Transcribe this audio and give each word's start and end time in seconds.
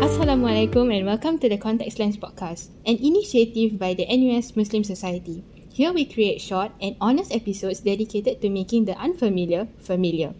Assalamualaikum 0.00 0.88
and 0.88 1.04
welcome 1.04 1.36
to 1.36 1.44
the 1.44 1.60
Context 1.60 2.00
Lens 2.00 2.16
podcast, 2.16 2.72
an 2.88 2.96
initiative 3.04 3.76
by 3.76 3.92
the 3.92 4.08
NUS 4.08 4.56
Muslim 4.56 4.80
Society. 4.80 5.44
Here 5.68 5.92
we 5.92 6.08
create 6.08 6.40
short 6.40 6.72
and 6.80 6.96
honest 7.04 7.28
episodes 7.36 7.84
dedicated 7.84 8.40
to 8.40 8.48
making 8.48 8.88
the 8.88 8.96
unfamiliar 8.96 9.68
familiar. 9.76 10.32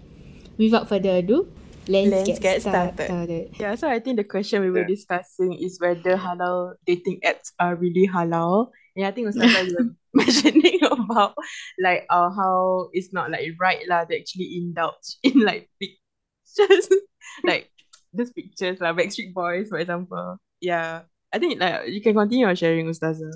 Without 0.57 0.89
further 0.89 1.21
ado, 1.21 1.53
let's, 1.89 2.09
Let's 2.09 2.41
get, 2.41 2.41
get 2.41 2.61
started. 2.65 3.05
started. 3.05 3.45
Yeah, 3.61 3.77
so 3.77 3.89
I 3.89 4.01
think 4.01 4.17
the 4.17 4.25
question 4.25 4.65
we 4.65 4.73
were 4.73 4.89
discussing 4.89 5.53
is 5.53 5.77
whether 5.77 6.17
halal 6.17 6.81
dating 6.87 7.21
apps 7.21 7.53
are 7.61 7.77
really 7.77 8.09
halal. 8.09 8.73
And 8.97 9.05
I 9.05 9.13
think 9.13 9.29
Ustazah 9.29 9.69
you 9.69 9.77
were 9.77 9.93
mentioning 10.25 10.81
about 10.89 11.37
like 11.77 12.07
uh, 12.09 12.33
how 12.33 12.89
it's 12.97 13.13
not 13.13 13.31
like 13.31 13.45
right 13.61 13.85
lah 13.85 14.09
to 14.09 14.17
actually 14.17 14.57
indulge 14.57 15.21
in 15.23 15.45
like 15.45 15.69
pictures 15.77 16.89
like 17.45 17.69
those 18.13 18.33
pictures 18.33 18.81
like 18.81 18.97
Backstreet 18.97 19.33
Boys 19.33 19.69
for 19.69 19.79
example. 19.79 20.39
Yeah. 20.61 21.03
I 21.33 21.39
think 21.39 21.61
like 21.61 21.89
you 21.89 22.01
can 22.03 22.15
continue 22.15 22.47
your 22.47 22.57
sharing 22.57 22.87
Ustazah. 22.87 23.33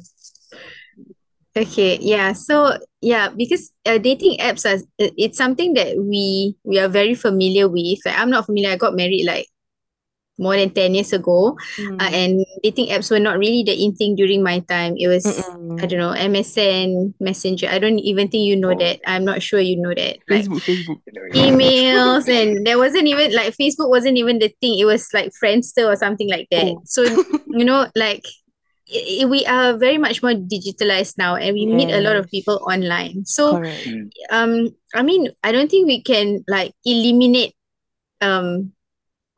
Okay, 1.57 1.98
yeah. 2.01 2.33
So 2.33 2.77
yeah, 3.01 3.29
because 3.31 3.71
uh, 3.87 3.98
dating 3.98 4.39
apps 4.39 4.67
are 4.67 4.83
it's 4.98 5.39
something 5.39 5.75
that 5.75 5.97
we 5.98 6.57
we 6.65 6.81
are 6.81 6.89
very 6.89 7.15
familiar 7.15 7.69
with. 7.69 7.98
Like 8.05 8.19
I'm 8.19 8.31
not 8.31 8.47
familiar. 8.47 8.71
I 8.71 8.77
got 8.77 8.97
married 8.97 9.25
like 9.25 9.47
more 10.38 10.56
than 10.56 10.70
10 10.70 10.95
years 10.95 11.12
ago. 11.12 11.56
Mm. 11.79 12.02
Uh, 12.02 12.11
and 12.12 12.33
dating 12.62 12.88
apps 12.88 13.11
were 13.11 13.20
not 13.23 13.38
really 13.38 13.62
the 13.62 13.70
in 13.73 13.95
thing 13.95 14.16
during 14.16 14.42
my 14.42 14.59
time. 14.66 14.95
It 14.98 15.06
was 15.06 15.23
Mm-mm. 15.25 15.80
I 15.83 15.87
don't 15.87 16.01
know, 16.02 16.11
MSN, 16.11 17.15
Messenger. 17.20 17.69
I 17.70 17.79
don't 17.79 17.98
even 18.01 18.27
think 18.29 18.42
you 18.42 18.56
know 18.56 18.73
Oh. 18.75 18.78
that. 18.78 18.98
I'm 19.06 19.25
not 19.25 19.42
sure 19.42 19.61
you 19.61 19.80
know 19.80 19.95
that. 19.95 20.19
Like 20.28 20.47
Facebook, 20.47 20.61
Facebook. 20.66 20.98
emails 21.39 22.27
and 22.41 22.66
there 22.66 22.78
wasn't 22.78 23.06
even 23.06 23.33
like 23.34 23.55
Facebook 23.56 23.89
wasn't 23.91 24.19
even 24.19 24.39
the 24.41 24.48
thing. 24.61 24.78
It 24.78 24.87
was 24.87 25.06
like 25.15 25.30
Friendster 25.42 25.87
or 25.87 25.97
something 25.97 26.28
like 26.28 26.48
that. 26.51 26.64
Oh. 26.66 26.83
So 26.84 27.03
you 27.55 27.64
know, 27.64 27.87
like 27.95 28.27
i- 28.91 29.22
i- 29.22 29.27
we 29.27 29.47
are 29.47 29.78
very 29.78 29.98
much 29.98 30.22
more 30.22 30.33
digitalized 30.34 31.14
now 31.16 31.37
and 31.37 31.55
we 31.55 31.64
meet 31.66 31.91
a 31.94 32.00
lot 32.03 32.16
of 32.16 32.28
people 32.31 32.59
online. 32.69 33.25
So 33.25 33.59
Correct. 33.62 33.87
Um 34.31 34.75
I 34.94 35.03
mean 35.03 35.31
I 35.47 35.53
don't 35.53 35.70
think 35.70 35.87
we 35.87 36.03
can 36.03 36.42
like 36.48 36.72
eliminate 36.84 37.55
um 38.20 38.72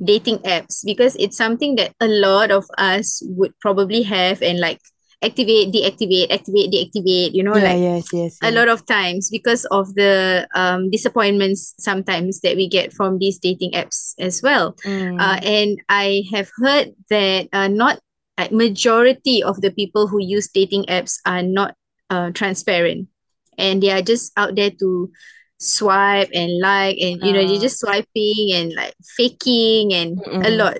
dating 0.04 0.38
apps 0.38 0.84
because 0.84 1.16
it's 1.16 1.36
something 1.36 1.76
that 1.76 1.92
a 2.00 2.08
lot 2.08 2.50
of 2.50 2.64
us 2.78 3.22
would 3.24 3.58
probably 3.60 4.02
have 4.02 4.42
and 4.42 4.60
like 4.60 4.80
activate, 5.22 5.72
deactivate, 5.72 6.30
activate, 6.30 6.70
deactivate, 6.70 7.32
you 7.32 7.42
know, 7.42 7.56
yeah, 7.56 7.64
like 7.64 7.80
yes, 7.80 8.12
yes, 8.12 8.38
a 8.42 8.50
lot 8.50 8.68
of 8.68 8.84
times 8.86 9.30
because 9.30 9.64
of 9.66 9.94
the 9.94 10.46
um 10.54 10.90
disappointments 10.90 11.74
sometimes 11.78 12.40
that 12.40 12.56
we 12.56 12.68
get 12.68 12.92
from 12.92 13.18
these 13.18 13.38
dating 13.38 13.72
apps 13.72 14.14
as 14.18 14.42
well. 14.42 14.74
Mm. 14.84 15.20
Uh, 15.20 15.40
and 15.42 15.78
I 15.88 16.24
have 16.32 16.50
heard 16.58 16.92
that 17.08 17.48
uh, 17.52 17.68
not 17.68 17.98
like 18.38 18.52
majority 18.52 19.42
of 19.42 19.60
the 19.62 19.70
people 19.70 20.06
who 20.06 20.20
use 20.20 20.48
dating 20.48 20.84
apps 20.84 21.16
are 21.24 21.42
not 21.42 21.74
uh, 22.10 22.30
transparent, 22.32 23.08
and 23.56 23.82
they 23.82 23.90
are 23.90 24.02
just 24.02 24.32
out 24.36 24.54
there 24.54 24.70
to 24.70 25.10
swipe 25.58 26.28
and 26.34 26.60
like, 26.60 26.96
and 26.98 27.20
you 27.22 27.32
know 27.32 27.44
they're 27.46 27.58
Ah. 27.58 27.60
just 27.60 27.80
swiping 27.80 28.52
and 28.52 28.72
like 28.74 28.94
faking 29.16 29.94
and 29.94 30.22
a 30.40 30.50
Mm-mm. 30.50 30.50
lot. 30.50 30.78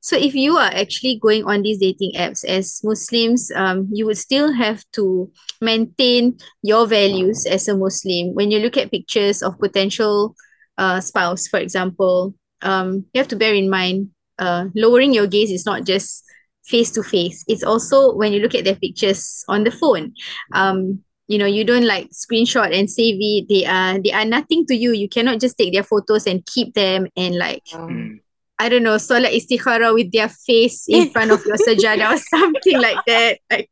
So 0.00 0.16
if 0.16 0.34
you 0.34 0.56
are 0.56 0.70
actually 0.70 1.18
going 1.20 1.44
on 1.44 1.62
these 1.62 1.78
dating 1.78 2.12
apps 2.16 2.44
as 2.44 2.80
Muslims, 2.84 3.50
um, 3.54 3.88
you 3.92 4.06
would 4.06 4.16
still 4.18 4.52
have 4.52 4.84
to 4.94 5.30
maintain 5.60 6.38
your 6.62 6.86
values 6.86 7.46
as 7.46 7.68
a 7.68 7.76
Muslim. 7.76 8.34
When 8.34 8.50
you 8.50 8.60
look 8.60 8.76
at 8.76 8.90
pictures 8.90 9.42
of 9.42 9.58
potential 9.58 10.34
uh, 10.78 11.00
spouse, 11.00 11.48
for 11.48 11.58
example, 11.58 12.34
um, 12.62 13.04
you 13.12 13.18
have 13.18 13.28
to 13.28 13.36
bear 13.36 13.54
in 13.54 13.68
mind 13.68 14.10
uh, 14.38 14.66
lowering 14.74 15.12
your 15.12 15.26
gaze 15.26 15.50
is 15.50 15.66
not 15.66 15.84
just 15.84 16.24
face 16.64 16.90
to 16.92 17.02
face. 17.02 17.44
It's 17.48 17.64
also 17.64 18.14
when 18.14 18.32
you 18.32 18.40
look 18.40 18.54
at 18.54 18.64
their 18.64 18.76
pictures 18.76 19.44
on 19.48 19.64
the 19.64 19.70
phone. 19.70 20.14
Um, 20.52 21.02
you 21.28 21.36
know, 21.38 21.46
you 21.46 21.62
don't 21.62 21.84
like 21.86 22.08
screenshot 22.10 22.72
and 22.74 22.90
save 22.90 23.16
it. 23.20 23.48
They 23.48 23.64
are 23.66 23.98
they 24.00 24.12
are 24.12 24.24
nothing 24.24 24.64
to 24.66 24.74
you. 24.74 24.92
You 24.92 25.08
cannot 25.08 25.40
just 25.40 25.56
take 25.58 25.72
their 25.72 25.82
photos 25.84 26.26
and 26.26 26.44
keep 26.46 26.74
them 26.74 27.06
and 27.16 27.36
like 27.36 27.64
Mm. 27.72 28.20
I 28.58 28.68
don't 28.68 28.82
know, 28.82 28.96
solat 28.96 29.30
istikhara 29.36 29.94
with 29.94 30.10
their 30.10 30.28
face 30.28 30.88
in 30.88 31.10
front 31.14 31.30
of 31.30 31.44
your 31.46 31.56
sajadah 31.56 32.14
or 32.14 32.18
something 32.18 32.80
like 32.80 32.98
that. 33.06 33.38
Like 33.50 33.70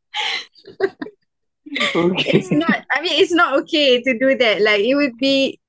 Okay. 1.93 2.39
it's 2.39 2.51
not 2.51 2.85
I 2.93 3.01
mean 3.01 3.19
it's 3.21 3.33
not 3.33 3.57
okay 3.63 4.01
to 4.01 4.17
do 4.17 4.37
that. 4.37 4.61
Like 4.61 4.81
it 4.85 4.95
would 4.95 5.17
be 5.17 5.59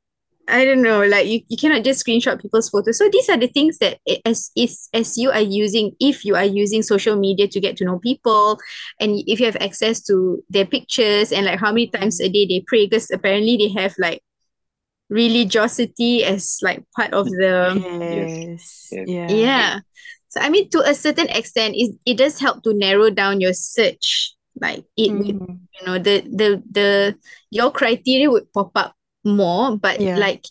I 0.48 0.64
don't 0.64 0.82
know, 0.82 1.04
like 1.04 1.26
you, 1.26 1.40
you 1.48 1.56
cannot 1.58 1.84
just 1.84 2.04
screenshot 2.04 2.40
people's 2.40 2.70
photos. 2.70 2.98
So 2.98 3.08
these 3.12 3.28
are 3.28 3.36
the 3.36 3.48
things 3.48 3.78
that 3.78 3.98
i- 4.08 4.20
as 4.24 4.50
is 4.56 4.88
as 4.94 5.18
you 5.18 5.30
are 5.30 5.42
using, 5.42 5.92
if 6.00 6.24
you 6.24 6.36
are 6.36 6.44
using 6.44 6.82
social 6.82 7.16
media 7.16 7.48
to 7.48 7.60
get 7.60 7.76
to 7.78 7.84
know 7.84 7.98
people, 7.98 8.58
and 9.00 9.20
if 9.26 9.40
you 9.40 9.46
have 9.46 9.56
access 9.60 10.02
to 10.04 10.42
their 10.48 10.64
pictures 10.66 11.32
and 11.32 11.46
like 11.46 11.60
how 11.60 11.70
many 11.70 11.88
times 11.88 12.20
a 12.20 12.28
day 12.28 12.46
they 12.46 12.64
pray, 12.66 12.86
because 12.86 13.10
apparently 13.12 13.56
they 13.58 13.68
have 13.80 13.94
like 13.98 14.22
religiosity 15.10 16.24
as 16.24 16.58
like 16.62 16.82
part 16.96 17.12
of 17.12 17.26
the 17.26 17.76
Yes. 18.10 18.88
Yes. 18.92 19.06
Yeah. 19.06 19.26
yeah. 19.28 19.78
So 20.28 20.40
I 20.40 20.48
mean, 20.50 20.68
to 20.70 20.80
a 20.80 20.94
certain 20.94 21.28
extent, 21.28 21.74
it, 21.76 21.96
it 22.06 22.16
does 22.18 22.38
help 22.40 22.62
to 22.64 22.74
narrow 22.74 23.10
down 23.10 23.40
your 23.40 23.52
search. 23.54 24.34
Like 24.60 24.84
it 24.96 25.12
would, 25.12 25.36
Mhm. 25.36 25.58
you 25.80 25.86
know, 25.86 25.98
the 25.98 26.20
the 26.26 26.62
the 26.70 26.88
your 27.50 27.70
criteria 27.70 28.30
would 28.30 28.52
pop 28.52 28.72
up 28.74 28.94
more. 29.24 29.76
But 29.76 30.00
Yeah. 30.00 30.18
like 30.18 30.44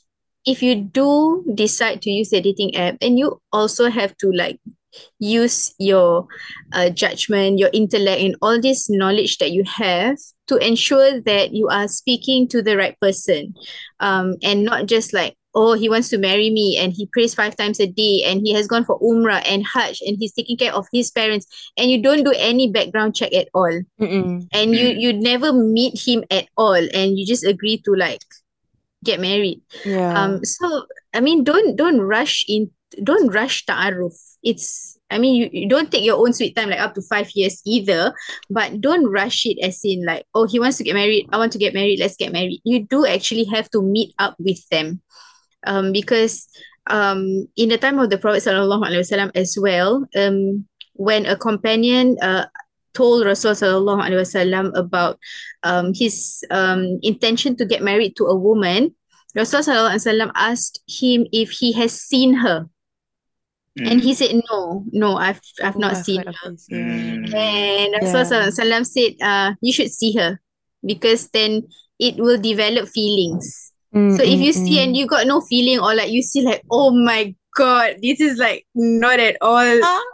if 0.45 0.63
you 0.63 0.75
do 0.75 1.43
decide 1.53 2.01
to 2.03 2.09
use 2.09 2.29
the 2.29 2.41
dating 2.41 2.75
app, 2.75 2.97
and 3.01 3.19
you 3.19 3.41
also 3.51 3.89
have 3.89 4.15
to 4.17 4.31
like 4.31 4.59
use 5.19 5.73
your 5.77 6.27
uh, 6.71 6.89
judgment, 6.89 7.59
your 7.59 7.69
intellect, 7.73 8.21
and 8.21 8.35
all 8.41 8.59
this 8.59 8.89
knowledge 8.89 9.37
that 9.39 9.51
you 9.51 9.63
have 9.65 10.15
to 10.47 10.55
ensure 10.57 11.19
that 11.21 11.51
you 11.53 11.67
are 11.67 11.87
speaking 11.87 12.47
to 12.47 12.61
the 12.61 12.77
right 12.77 12.97
person, 13.01 13.53
um, 13.99 14.35
and 14.41 14.63
not 14.63 14.85
just 14.85 15.13
like 15.13 15.35
oh 15.55 15.73
he 15.73 15.89
wants 15.89 16.09
to 16.09 16.17
marry 16.17 16.49
me 16.49 16.77
and 16.77 16.93
he 16.93 17.09
prays 17.11 17.33
five 17.33 17.55
times 17.55 17.79
a 17.79 17.87
day 17.87 18.21
and 18.25 18.41
he 18.41 18.53
has 18.53 18.67
gone 18.67 18.85
for 18.85 18.99
umrah 18.99 19.41
and 19.45 19.65
hajj 19.65 20.01
and 20.05 20.17
he's 20.19 20.33
taking 20.33 20.57
care 20.57 20.73
of 20.73 20.85
his 20.93 21.09
parents 21.09 21.47
and 21.77 21.89
you 21.89 22.01
don't 22.01 22.23
do 22.23 22.33
any 22.37 22.69
background 22.71 23.15
check 23.15 23.33
at 23.33 23.47
all 23.53 23.81
Mm-mm. 23.99 24.47
and 24.53 24.75
you 24.75 24.87
you 24.89 25.13
never 25.13 25.51
meet 25.51 25.97
him 26.05 26.23
at 26.29 26.45
all 26.57 26.75
and 26.75 27.17
you 27.17 27.25
just 27.25 27.43
agree 27.43 27.81
to 27.85 27.95
like 27.95 28.21
get 29.03 29.19
married. 29.19 29.61
Yeah. 29.85 30.13
um 30.13 30.43
so 30.43 30.85
i 31.13 31.19
mean 31.19 31.43
don't 31.43 31.75
don't 31.75 32.01
rush 32.01 32.45
in 32.47 32.71
don't 33.03 33.29
rush 33.33 33.65
ta'aruf. 33.65 34.15
It's 34.43 34.97
i 35.11 35.17
mean 35.17 35.35
you, 35.35 35.49
you 35.51 35.67
don't 35.69 35.91
take 35.91 36.03
your 36.03 36.17
own 36.17 36.33
sweet 36.33 36.55
time 36.55 36.69
like 36.69 36.79
up 36.79 36.95
to 36.95 37.01
five 37.01 37.29
years 37.35 37.61
either 37.65 38.13
but 38.49 38.81
don't 38.81 39.05
rush 39.11 39.45
it 39.45 39.59
as 39.63 39.79
in 39.83 40.03
like 40.05 40.25
oh 40.33 40.47
he 40.47 40.59
wants 40.59 40.77
to 40.77 40.83
get 40.83 40.95
married 40.95 41.27
i 41.31 41.37
want 41.37 41.51
to 41.51 41.59
get 41.59 41.73
married 41.73 41.99
let's 41.99 42.15
get 42.17 42.31
married. 42.31 42.61
You 42.63 42.83
do 42.83 43.05
actually 43.05 43.45
have 43.45 43.69
to 43.71 43.81
meet 43.81 44.13
up 44.19 44.35
with 44.39 44.59
them. 44.69 45.01
Um 45.65 45.91
because 45.91 46.47
um 46.89 47.47
in 47.55 47.69
the 47.69 47.77
time 47.77 47.99
of 47.99 48.09
the 48.09 48.17
prophet 48.17 48.43
sallallahu 48.43 48.83
alaihi 48.87 49.03
wasallam 49.03 49.31
as 49.35 49.57
well 49.59 50.07
um 50.15 50.65
when 50.95 51.25
a 51.27 51.35
companion 51.37 52.17
uh 52.21 52.45
told 52.97 53.21
Rasul 53.29 53.53
sallallahu 53.53 54.01
alaihi 54.01 54.25
wasallam 54.25 54.73
about 54.73 55.21
um 55.61 55.93
his 55.93 56.41
um 56.49 56.97
intention 57.05 57.53
to 57.61 57.65
get 57.69 57.85
married 57.85 58.17
to 58.17 58.25
a 58.25 58.33
woman 58.35 58.97
Rasul 59.37 59.61
sallallahu 59.61 59.93
alaihi 59.93 60.05
wasallam 60.09 60.31
asked 60.33 60.81
him 60.89 61.29
if 61.29 61.53
he 61.53 61.69
has 61.77 61.93
seen 61.93 62.33
her 62.41 62.65
and 63.77 64.01
he 64.01 64.17
said 64.17 64.33
no 64.49 64.81
no 64.89 65.21
I've 65.21 65.37
I've 65.61 65.77
Oh, 65.77 65.85
not 65.85 65.93
I've 65.93 66.05
seen 66.09 66.25
her 66.25 66.33
this, 66.49 66.65
yeah. 66.73 66.81
Mm. 66.81 67.29
and 67.37 67.89
Rasul 68.01 68.25
Yeah. 68.25 68.25
sallallahu 68.25 68.49
alaihi 68.49 68.57
wasallam 68.57 68.83
said 68.89 69.11
uh 69.21 69.49
you 69.61 69.69
should 69.69 69.93
see 69.93 70.17
her 70.17 70.41
because 70.81 71.29
then 71.29 71.69
it 72.01 72.17
will 72.17 72.41
develop 72.41 72.89
feelings 72.89 73.69
so 74.17 74.21
if 74.25 74.41
you 74.41 74.53
see 74.53 74.81
and 74.81 74.93
Mm-mm-mm. 74.93 74.97
you 74.97 75.05
got 75.05 75.25
no 75.29 75.41
feeling 75.45 75.77
or 75.77 75.93
like 75.93 76.09
you 76.09 76.21
see 76.25 76.41
like 76.41 76.65
oh 76.73 76.89
my 76.89 77.33
god 77.57 77.97
this 78.01 78.21
is 78.21 78.37
like 78.37 78.65
not 78.75 79.19
at 79.19 79.35
all 79.41 79.65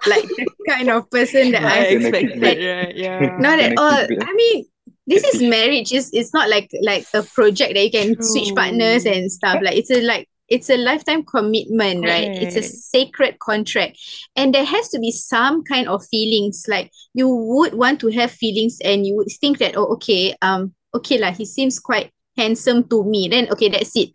like 0.08 0.24
the 0.40 0.48
kind 0.70 0.90
of 0.90 1.10
person 1.12 1.52
that 1.52 1.64
I 1.64 1.88
I 1.88 1.94
Gonna 1.94 2.08
expected, 2.08 2.44
it. 2.44 2.48
right? 2.48 2.96
Yeah. 2.96 3.38
not 3.38 3.60
at 3.60 3.78
all. 3.78 4.08
I 4.08 4.34
mean 4.34 4.66
this 5.06 5.24
is 5.26 5.42
marriage. 5.42 5.92
It's, 5.92 6.10
it's 6.14 6.34
not 6.34 6.50
like 6.50 6.72
like 6.82 7.06
a 7.14 7.24
project 7.24 7.74
that 7.76 7.84
you 7.84 7.92
can 7.92 8.16
switch 8.24 8.56
partners 8.56 9.06
and 9.06 9.30
stuff. 9.30 9.60
Like 9.62 9.76
it's 9.76 9.92
a 9.92 10.02
like 10.02 10.30
it's 10.48 10.70
a 10.70 10.78
lifetime 10.78 11.24
commitment 11.24 12.06
right? 12.06 12.32
It's 12.32 12.56
a 12.56 12.64
sacred 12.64 13.40
contract. 13.40 14.00
And 14.36 14.56
there 14.56 14.64
has 14.66 14.90
to 14.90 15.00
be 15.00 15.12
some 15.12 15.64
kind 15.64 15.88
of 15.90 16.06
feelings. 16.08 16.66
Like 16.68 16.92
you 17.14 17.28
would 17.28 17.74
want 17.74 18.00
to 18.02 18.08
have 18.12 18.32
feelings 18.32 18.80
and 18.84 19.06
you 19.06 19.16
would 19.16 19.28
think 19.42 19.60
that 19.60 19.76
oh 19.76 19.92
okay 20.00 20.36
um 20.42 20.74
okay 20.96 21.20
lah 21.20 21.32
he 21.32 21.46
seems 21.46 21.80
quite 21.80 22.12
handsome 22.38 22.88
to 22.88 23.04
me. 23.04 23.28
Then 23.28 23.52
okay 23.52 23.68
that's 23.68 23.96
it 24.00 24.10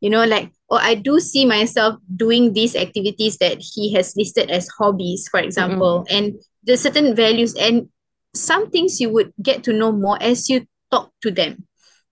you 0.00 0.10
know 0.10 0.24
like 0.24 0.52
oh 0.70 0.76
I 0.80 0.94
do 0.94 1.18
see 1.20 1.44
myself 1.46 1.96
doing 2.14 2.52
these 2.52 2.76
activities 2.76 3.38
that 3.38 3.58
he 3.60 3.92
has 3.94 4.14
listed 4.16 4.50
as 4.50 4.68
hobbies 4.78 5.28
for 5.30 5.40
example 5.40 6.04
and 6.10 6.34
the 6.64 6.76
certain 6.76 7.14
values 7.14 7.54
and 7.56 7.88
some 8.34 8.70
things 8.70 9.00
you 9.00 9.10
would 9.10 9.32
get 9.42 9.64
to 9.64 9.72
know 9.72 9.90
more 9.90 10.18
as 10.22 10.48
you 10.48 10.66
talk 10.90 11.10
to 11.22 11.30
them 11.30 11.66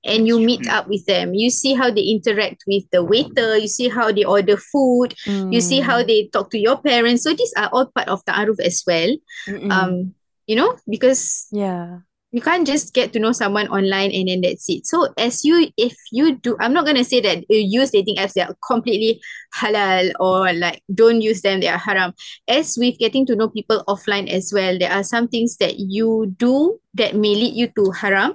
and 0.05 0.27
you 0.29 0.39
meet 0.39 0.67
up 0.71 0.87
with 0.89 1.05
them. 1.07 1.35
You 1.35 1.51
see 1.51 1.75
how 1.75 1.91
they 1.91 2.03
interact 2.03 2.63
with 2.67 2.85
the 2.93 3.03
waiter, 3.03 3.59
you 3.59 3.67
see 3.67 3.89
how 3.89 4.13
they 4.13 4.23
order 4.25 4.57
food, 4.57 5.15
you 5.27 5.61
see 5.61 5.81
how 5.81 5.99
Mm. 6.03 6.07
they 6.07 6.21
talk 6.33 6.51
to 6.51 6.59
your 6.59 6.79
parents. 6.79 7.25
So 7.25 7.35
these 7.35 7.53
are 7.57 7.69
all 7.73 7.87
part 7.91 8.07
of 8.09 8.23
ta'aruf 8.25 8.61
as 8.63 8.85
well. 8.87 9.11
Mm-mm. 9.49 9.73
Um, 9.73 10.15
you 10.47 10.55
know, 10.55 10.79
because 10.89 11.49
yeah. 11.51 12.07
You 12.37 12.43
can't 12.43 12.67
just 12.67 12.93
get 12.93 13.15
to 13.15 13.19
know 13.19 13.33
someone 13.33 13.67
online 13.69 14.13
and 14.13 14.29
then 14.29 14.43
that's 14.43 14.69
it. 14.69 14.87
So 14.87 15.09
as 15.17 15.43
you, 15.43 15.73
if 15.79 15.97
you 16.13 16.37
do, 16.37 16.55
I'm 16.61 16.75
not 16.75 16.85
gonna 16.85 17.03
say 17.03 17.19
that 17.23 17.45
you 17.49 17.81
use 17.81 17.93
dating 17.93 18.17
apps 18.17 18.35
that 18.35 18.51
are 18.51 18.57
completely 18.61 19.23
halal 19.57 20.13
or 20.21 20.53
like 20.53 20.83
don't 20.93 21.23
use 21.23 21.41
them, 21.41 21.61
they 21.61 21.69
are 21.69 21.79
haram. 21.79 22.13
As 22.47 22.77
with 22.79 22.99
getting 22.99 23.25
to 23.25 23.37
know 23.37 23.49
people 23.49 23.83
offline 23.89 24.29
as 24.29 24.53
well, 24.53 24.79
there 24.79 24.93
are 24.93 25.03
some 25.03 25.29
things 25.29 25.57
that 25.65 25.79
you 25.79 26.35
do 26.37 26.79
that 26.93 27.17
may 27.17 27.35
lead 27.35 27.55
you 27.55 27.69
to 27.69 27.91
haram, 27.93 28.35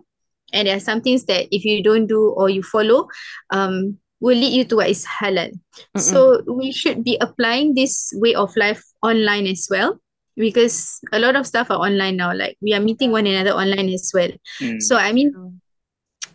and 0.51 0.68
there 0.68 0.77
are 0.77 0.80
some 0.80 1.01
things 1.01 1.25
that 1.25 1.45
if 1.51 1.63
you 1.63 1.83
don't 1.83 2.07
do 2.07 2.33
or 2.36 2.50
you 2.50 2.63
follow, 2.63 3.07
um, 3.51 4.00
will 4.19 4.36
lead 4.36 4.51
you 4.51 4.65
to 4.65 4.77
what 4.77 4.89
is 4.89 5.06
halal. 5.06 5.51
So 5.95 6.42
we 6.48 6.71
should 6.71 7.03
be 7.03 7.19
applying 7.21 7.75
this 7.75 8.12
way 8.15 8.33
of 8.33 8.50
life 8.57 8.83
online 9.03 9.45
as 9.45 9.68
well 9.69 10.00
because 10.36 11.00
a 11.12 11.19
lot 11.19 11.36
of 11.36 11.45
stuff 11.48 11.69
are 11.72 11.78
online 11.80 12.18
now. 12.18 12.33
Like 12.33 12.57
we 12.62 12.74
are 12.74 12.80
meeting 12.80 13.12
one 13.12 13.28
another 13.28 13.51
online 13.51 13.89
as 13.89 14.12
well. 14.13 14.30
Mm. 14.60 14.81
So 14.81 14.95
I 14.98 15.12
mean, 15.12 15.33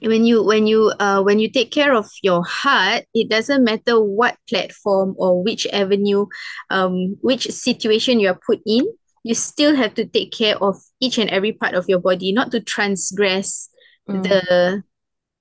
when 0.00 0.25
you 0.25 0.43
when 0.43 0.66
you 0.66 0.93
uh 1.00 1.22
when 1.22 1.38
you 1.38 1.50
take 1.50 1.70
care 1.70 1.94
of 1.94 2.06
your 2.22 2.44
heart, 2.44 3.04
it 3.14 3.28
doesn't 3.28 3.64
matter 3.64 4.00
what 4.00 4.37
platform 4.48 5.14
or 5.19 5.43
which 5.43 5.66
avenue, 5.72 6.26
um, 6.70 7.16
which 7.22 7.50
situation 7.50 8.20
you 8.20 8.28
are 8.28 8.40
put 8.46 8.60
in. 8.66 8.87
You 9.25 9.34
still 9.34 9.75
have 9.75 9.94
to 9.94 10.04
take 10.06 10.31
care 10.32 10.56
of 10.62 10.76
each 11.00 11.19
and 11.19 11.31
every 11.31 11.52
part 11.52 11.75
of 11.75 11.87
your 11.88 11.99
body, 11.99 12.32
not 12.32 12.50
to 12.52 12.60
transgress 12.60 13.69
Mm. 14.08 14.22
the 14.22 14.82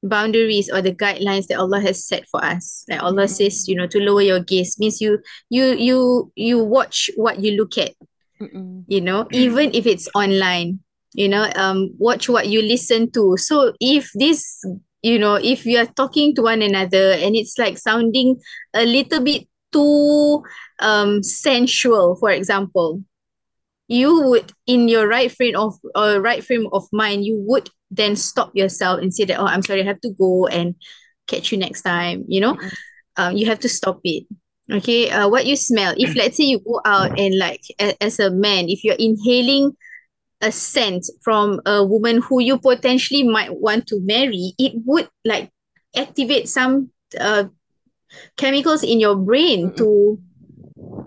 boundaries 0.02 0.72
or 0.74 0.82
the 0.82 0.92
guidelines 0.94 1.46
that 1.48 1.60
Allah 1.60 1.80
has 1.82 2.06
set 2.06 2.28
for 2.30 2.44
us. 2.44 2.84
Like 2.90 3.04
Allah 3.04 3.26
Mm. 3.26 3.30
says, 3.30 3.68
you 3.68 3.76
know, 3.76 3.86
to 3.88 4.00
lower 4.00 4.22
your 4.22 4.40
gaze 4.40 4.80
means 4.80 5.02
you 5.02 5.20
you 5.50 5.76
you 5.78 6.32
you 6.36 6.64
watch 6.64 7.10
what 7.16 7.40
you 7.44 7.52
look 7.58 7.78
at, 7.78 7.94
Mm-mm. 8.42 8.86
you 8.88 9.02
know, 9.02 9.28
even 9.32 9.72
if 9.74 9.86
it's 9.86 10.08
online, 10.16 10.80
you 11.14 11.30
know, 11.30 11.50
um, 11.56 11.92
watch 11.98 12.30
what 12.30 12.48
you 12.48 12.62
listen 12.62 13.12
to. 13.12 13.38
So 13.38 13.74
if 13.80 14.10
this, 14.16 14.64
you 15.02 15.20
know, 15.20 15.36
if 15.36 15.66
you 15.66 15.78
are 15.80 15.86
talking 15.86 16.36
to 16.36 16.42
one 16.44 16.62
another 16.62 17.12
and 17.14 17.36
it's 17.36 17.58
like 17.58 17.78
sounding 17.78 18.40
a 18.74 18.86
little 18.86 19.22
bit 19.22 19.48
too 19.72 20.44
um 20.80 21.24
sensual, 21.24 22.16
for 22.16 22.32
example, 22.32 23.02
you 23.88 24.22
would 24.24 24.52
in 24.68 24.88
your 24.88 25.08
right 25.08 25.32
frame 25.32 25.56
of 25.56 25.76
uh, 25.96 26.20
right 26.22 26.44
frame 26.44 26.68
of 26.74 26.84
mind 26.92 27.26
you 27.26 27.38
would 27.48 27.70
then 27.92 28.16
stop 28.16 28.52
yourself 28.56 29.00
and 29.00 29.14
say 29.14 29.26
that 29.26 29.40
oh 29.40 29.46
i'm 29.46 29.62
sorry 29.62 29.82
i 29.82 29.86
have 29.86 30.02
to 30.02 30.10
go 30.20 30.48
and 30.48 30.76
catch 31.28 31.52
you 31.52 31.58
next 31.58 31.82
time 31.84 32.24
you 32.28 32.40
know 32.42 32.56
Mm-mm. 32.56 32.72
um 33.18 33.36
you 33.38 33.46
have 33.46 33.60
to 33.60 33.70
stop 33.70 34.00
it 34.04 34.26
okay 34.72 35.10
uh, 35.10 35.28
what 35.30 35.46
you 35.46 35.56
smell. 35.56 35.94
If 35.98 36.16
let's 36.20 36.38
say 36.38 36.46
you 36.46 36.60
go 36.60 36.82
out 36.86 37.18
and 37.20 37.38
like 37.38 37.62
a, 37.80 38.02
as 38.04 38.20
a 38.20 38.32
man 38.32 38.70
if 38.70 38.84
you're 38.84 38.96
inhaling 39.00 39.76
a 40.42 40.52
scent 40.52 41.06
from 41.22 41.62
a 41.66 41.84
woman 41.84 42.22
who 42.22 42.42
you 42.42 42.58
potentially 42.58 43.24
might 43.24 43.54
want 43.56 43.88
to 43.88 44.00
marry 44.02 44.54
it 44.60 44.74
would 44.86 45.10
like 45.24 45.50
activate 45.96 46.50
some 46.50 46.92
uh 47.20 47.46
chemicals 48.38 48.84
in 48.84 49.00
your 49.00 49.16
brain 49.16 49.74
to 49.76 50.20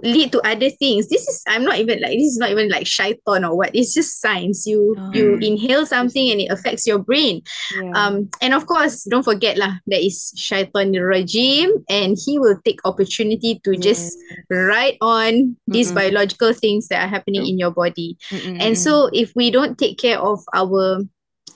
lead 0.02 0.32
to 0.32 0.40
other 0.46 0.70
things. 0.70 1.08
This 1.08 1.26
is 1.26 1.42
I'm 1.48 1.64
not 1.64 1.78
even 1.78 2.00
like 2.00 2.12
this 2.18 2.32
is 2.34 2.38
not 2.38 2.50
even 2.50 2.68
like 2.70 2.86
shaitan 2.86 3.44
or 3.44 3.56
what. 3.56 3.70
It's 3.74 3.94
just 3.94 4.20
science. 4.20 4.66
You 4.66 5.00
you 5.10 5.36
Mm. 5.36 5.40
inhale 5.40 5.86
something 5.86 6.30
and 6.30 6.40
it 6.40 6.50
affects 6.50 6.86
your 6.86 6.98
brain. 6.98 7.42
Yeah. 7.70 7.92
Um 7.94 8.28
and 8.40 8.54
of 8.54 8.66
course 8.66 9.04
don't 9.04 9.24
forget 9.24 9.56
lah 9.58 9.78
there 9.86 10.00
is 10.00 10.32
shaitan 10.36 10.92
regime 10.92 11.70
and 11.88 12.16
he 12.16 12.38
will 12.38 12.58
take 12.64 12.80
opportunity 12.84 13.60
to 13.64 13.76
just 13.76 14.18
ride 14.50 14.96
on 15.00 15.56
these 15.66 15.90
Mm-mm. 15.90 15.92
biological 15.92 16.52
things 16.52 16.88
that 16.88 17.04
are 17.04 17.08
happening 17.10 17.46
in 17.46 17.58
your 17.58 17.70
body. 17.70 18.16
Mm-mm, 18.32 18.58
And 18.58 18.76
so 18.78 19.08
if 19.12 19.32
we 19.34 19.50
don't 19.50 19.78
take 19.78 19.98
care 19.98 20.18
of 20.20 20.40
our 20.54 21.02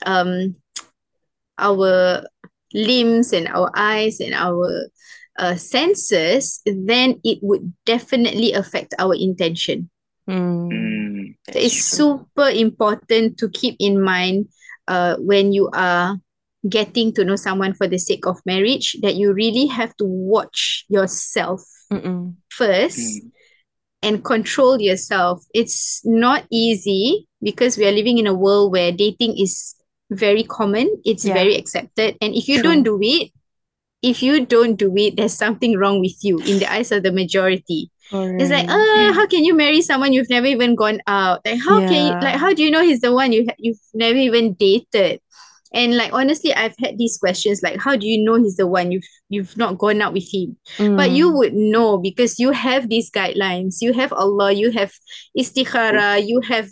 um 0.05 0.55
our 1.57 2.23
limbs 2.73 3.33
and 3.33 3.47
our 3.47 3.71
eyes 3.75 4.19
and 4.19 4.33
our 4.33 4.87
uh, 5.39 5.55
senses, 5.55 6.61
then 6.65 7.19
it 7.23 7.39
would 7.41 7.73
definitely 7.85 8.53
affect 8.53 8.93
our 8.99 9.15
intention. 9.15 9.89
Mm. 10.29 11.35
So 11.51 11.59
it's 11.59 11.89
true. 11.89 12.27
super 12.29 12.49
important 12.49 13.37
to 13.39 13.49
keep 13.49 13.75
in 13.79 14.01
mind 14.01 14.47
uh, 14.87 15.17
when 15.19 15.51
you 15.51 15.69
are 15.73 16.17
getting 16.69 17.13
to 17.13 17.25
know 17.25 17.35
someone 17.35 17.73
for 17.73 17.87
the 17.87 17.97
sake 17.97 18.25
of 18.25 18.39
marriage 18.45 18.95
that 19.01 19.15
you 19.15 19.33
really 19.33 19.65
have 19.65 19.95
to 19.97 20.05
watch 20.05 20.85
yourself 20.87 21.61
Mm-mm. 21.91 22.35
first 22.49 22.99
Mm. 22.99 23.31
and 24.01 24.23
control 24.23 24.79
yourself. 24.79 25.43
It's 25.53 26.01
not 26.05 26.45
easy 26.49 27.27
because 27.41 27.77
we 27.77 27.85
are 27.85 27.91
living 27.91 28.17
in 28.17 28.27
a 28.27 28.33
world 28.33 28.71
where 28.71 28.91
dating 28.91 29.37
is 29.37 29.75
very 30.09 30.43
common, 30.43 31.01
it's 31.03 31.25
Yeah. 31.25 31.33
very 31.33 31.55
accepted. 31.55 32.15
And 32.21 32.33
if 32.35 32.47
you 32.47 32.61
True. 32.61 32.63
don't 32.63 32.83
do 32.83 32.99
it, 33.01 33.31
if 34.03 34.21
you 34.23 34.45
don't 34.45 34.75
do 34.75 34.93
it, 34.97 35.15
there's 35.17 35.33
something 35.33 35.77
wrong 35.77 35.99
with 36.01 36.17
you 36.23 36.39
in 36.45 36.59
the 36.59 36.71
eyes 36.71 36.91
of 36.91 37.03
the 37.03 37.11
majority. 37.11 37.91
It's 38.37 38.51
like, 38.51 38.67
Correct. 38.67 38.69
uh, 38.69 38.75
Mm. 38.97 39.13
how 39.13 39.27
can 39.27 39.43
you 39.43 39.55
marry 39.55 39.81
someone 39.81 40.13
you've 40.13 40.29
never 40.29 40.47
even 40.47 40.75
gone 40.75 41.01
out? 41.07 41.41
Like, 41.45 41.59
how 41.61 41.81
can 41.83 42.05
you, 42.07 42.15
like, 42.21 42.35
how 42.35 42.53
do 42.53 42.63
you 42.63 42.71
know 42.71 42.83
he's 42.83 43.01
the 43.01 43.13
one 43.13 43.31
you 43.31 43.47
you've 43.59 43.79
never 43.93 44.17
even 44.17 44.53
dated? 44.55 45.21
And 45.73 45.97
like, 45.97 46.13
honestly, 46.13 46.53
I've 46.53 46.75
had 46.79 46.97
these 46.99 47.17
questions 47.17 47.63
like, 47.63 47.79
how 47.81 47.95
do 47.95 48.07
you 48.07 48.23
know 48.23 48.35
he's 48.35 48.57
the 48.57 48.67
one 48.67 48.91
you've 48.91 49.07
you've 49.29 49.57
not 49.57 49.77
gone 49.79 50.01
out 50.01 50.13
with 50.13 50.27
him? 50.31 50.57
But 50.95 51.11
you 51.11 51.31
Mm. 51.31 51.37
would 51.37 51.53
know 51.55 51.97
because 51.97 52.39
you 52.39 52.51
have 52.51 52.89
these 52.89 53.09
guidelines. 53.09 53.77
You 53.81 53.93
have 53.93 54.13
Allah, 54.13 54.51
you 54.51 54.71
have 54.71 54.93
istikhara, 55.37 56.25
you 56.25 56.41
have, 56.41 56.69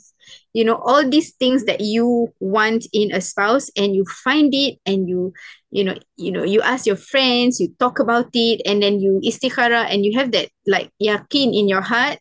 you 0.54 0.64
know, 0.64 0.76
all 0.76 1.08
these 1.08 1.34
things 1.36 1.66
that 1.66 1.82
you 1.82 2.34
want 2.40 2.86
in 2.94 3.12
a 3.14 3.22
spouse 3.22 3.70
and 3.78 3.96
you 3.96 4.06
find 4.24 4.54
it 4.54 4.78
and 4.86 5.08
you, 5.08 5.34
you 5.72 5.84
know, 5.84 5.96
you 6.18 6.32
know, 6.32 6.44
you 6.44 6.62
ask 6.62 6.86
your 6.86 6.96
friends, 6.98 7.60
you 7.60 7.74
talk 7.80 8.00
about 8.00 8.30
it, 8.34 8.62
and 8.66 8.84
then 8.84 9.00
you 9.00 9.22
istikhara 9.24 9.86
and 9.90 10.06
you 10.06 10.18
have 10.18 10.32
that 10.32 10.50
like 10.68 10.92
yakin 11.00 11.54
in 11.54 11.68
your 11.70 11.82
heart 11.82 12.20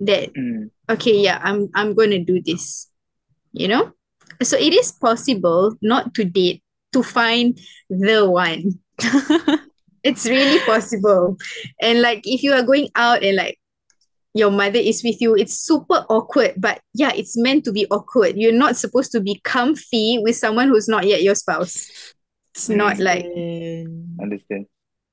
that 0.00 0.32
Mm. 0.34 0.70
okay, 0.88 1.16
yeah, 1.16 1.40
I'm 1.42 1.68
I'm 1.74 1.94
gonna 1.94 2.18
do 2.24 2.40
this. 2.42 2.88
You 3.52 3.68
know? 3.68 3.92
So 4.42 4.56
it 4.56 4.72
is 4.72 4.92
possible 4.92 5.74
not 5.82 6.14
to 6.14 6.24
date 6.24 6.62
to 6.92 7.02
find 7.02 7.58
the 7.88 8.28
one. 8.28 8.78
It's 10.02 10.24
really 10.24 10.58
possible. 10.64 11.36
And 11.80 12.00
like 12.00 12.22
if 12.24 12.42
you 12.42 12.52
are 12.54 12.62
going 12.62 12.88
out 12.96 13.22
and 13.22 13.36
like 13.36 13.58
your 14.34 14.50
mother 14.50 14.78
is 14.78 15.02
with 15.02 15.20
you, 15.20 15.34
it's 15.34 15.58
super 15.58 16.04
awkward. 16.08 16.54
But 16.56 16.80
yeah, 16.94 17.12
it's 17.14 17.36
meant 17.36 17.64
to 17.64 17.72
be 17.72 17.86
awkward. 17.90 18.36
You're 18.36 18.52
not 18.52 18.76
supposed 18.76 19.12
to 19.12 19.20
be 19.20 19.40
comfy 19.44 20.18
with 20.22 20.36
someone 20.36 20.68
who's 20.68 20.88
not 20.88 21.06
yet 21.06 21.22
your 21.22 21.34
spouse. 21.34 21.88
It's 22.54 22.68
not 22.68 22.98
like 22.98 23.24
Understand. 23.24 24.18
Understand. 24.20 24.66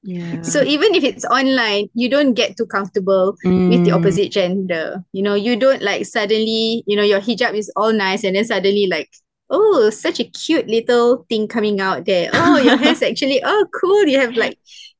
Yeah. 0.03 0.41
so 0.41 0.61
even 0.63 0.95
if 0.95 1.03
it's 1.03 1.25
online, 1.25 1.89
you 1.93 2.09
don't 2.09 2.33
get 2.33 2.55
too 2.55 2.65
comfortable 2.67 3.35
with 3.43 3.83
the 3.83 3.91
Mm. 3.91 3.95
opposite 3.95 4.31
gender. 4.31 5.03
You 5.11 5.23
know, 5.23 5.33
you 5.35 5.55
don't 5.55 5.81
like 5.81 6.05
suddenly, 6.05 6.83
you 6.87 6.95
know, 6.95 7.03
your 7.03 7.19
hijab 7.19 7.55
is 7.55 7.71
all 7.75 7.91
nice 7.91 8.23
and 8.23 8.35
then 8.35 8.45
suddenly 8.45 8.87
like, 8.87 9.09
oh, 9.49 9.89
such 9.89 10.19
a 10.19 10.25
cute 10.25 10.67
little 10.67 11.25
thing 11.29 11.47
coming 11.47 11.79
out 11.81 12.05
there. 12.05 12.29
Oh, 12.33 12.57
your 12.57 12.77
hair's 12.77 13.01
actually, 13.09 13.41
oh, 13.43 13.65
cool. 13.81 14.05
You 14.05 14.19
have 14.19 14.35
like, 14.37 14.57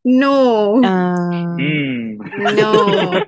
no, 0.07 0.79
Uh, 0.83 1.57
Mm. 1.59 2.17
no. 2.55 2.71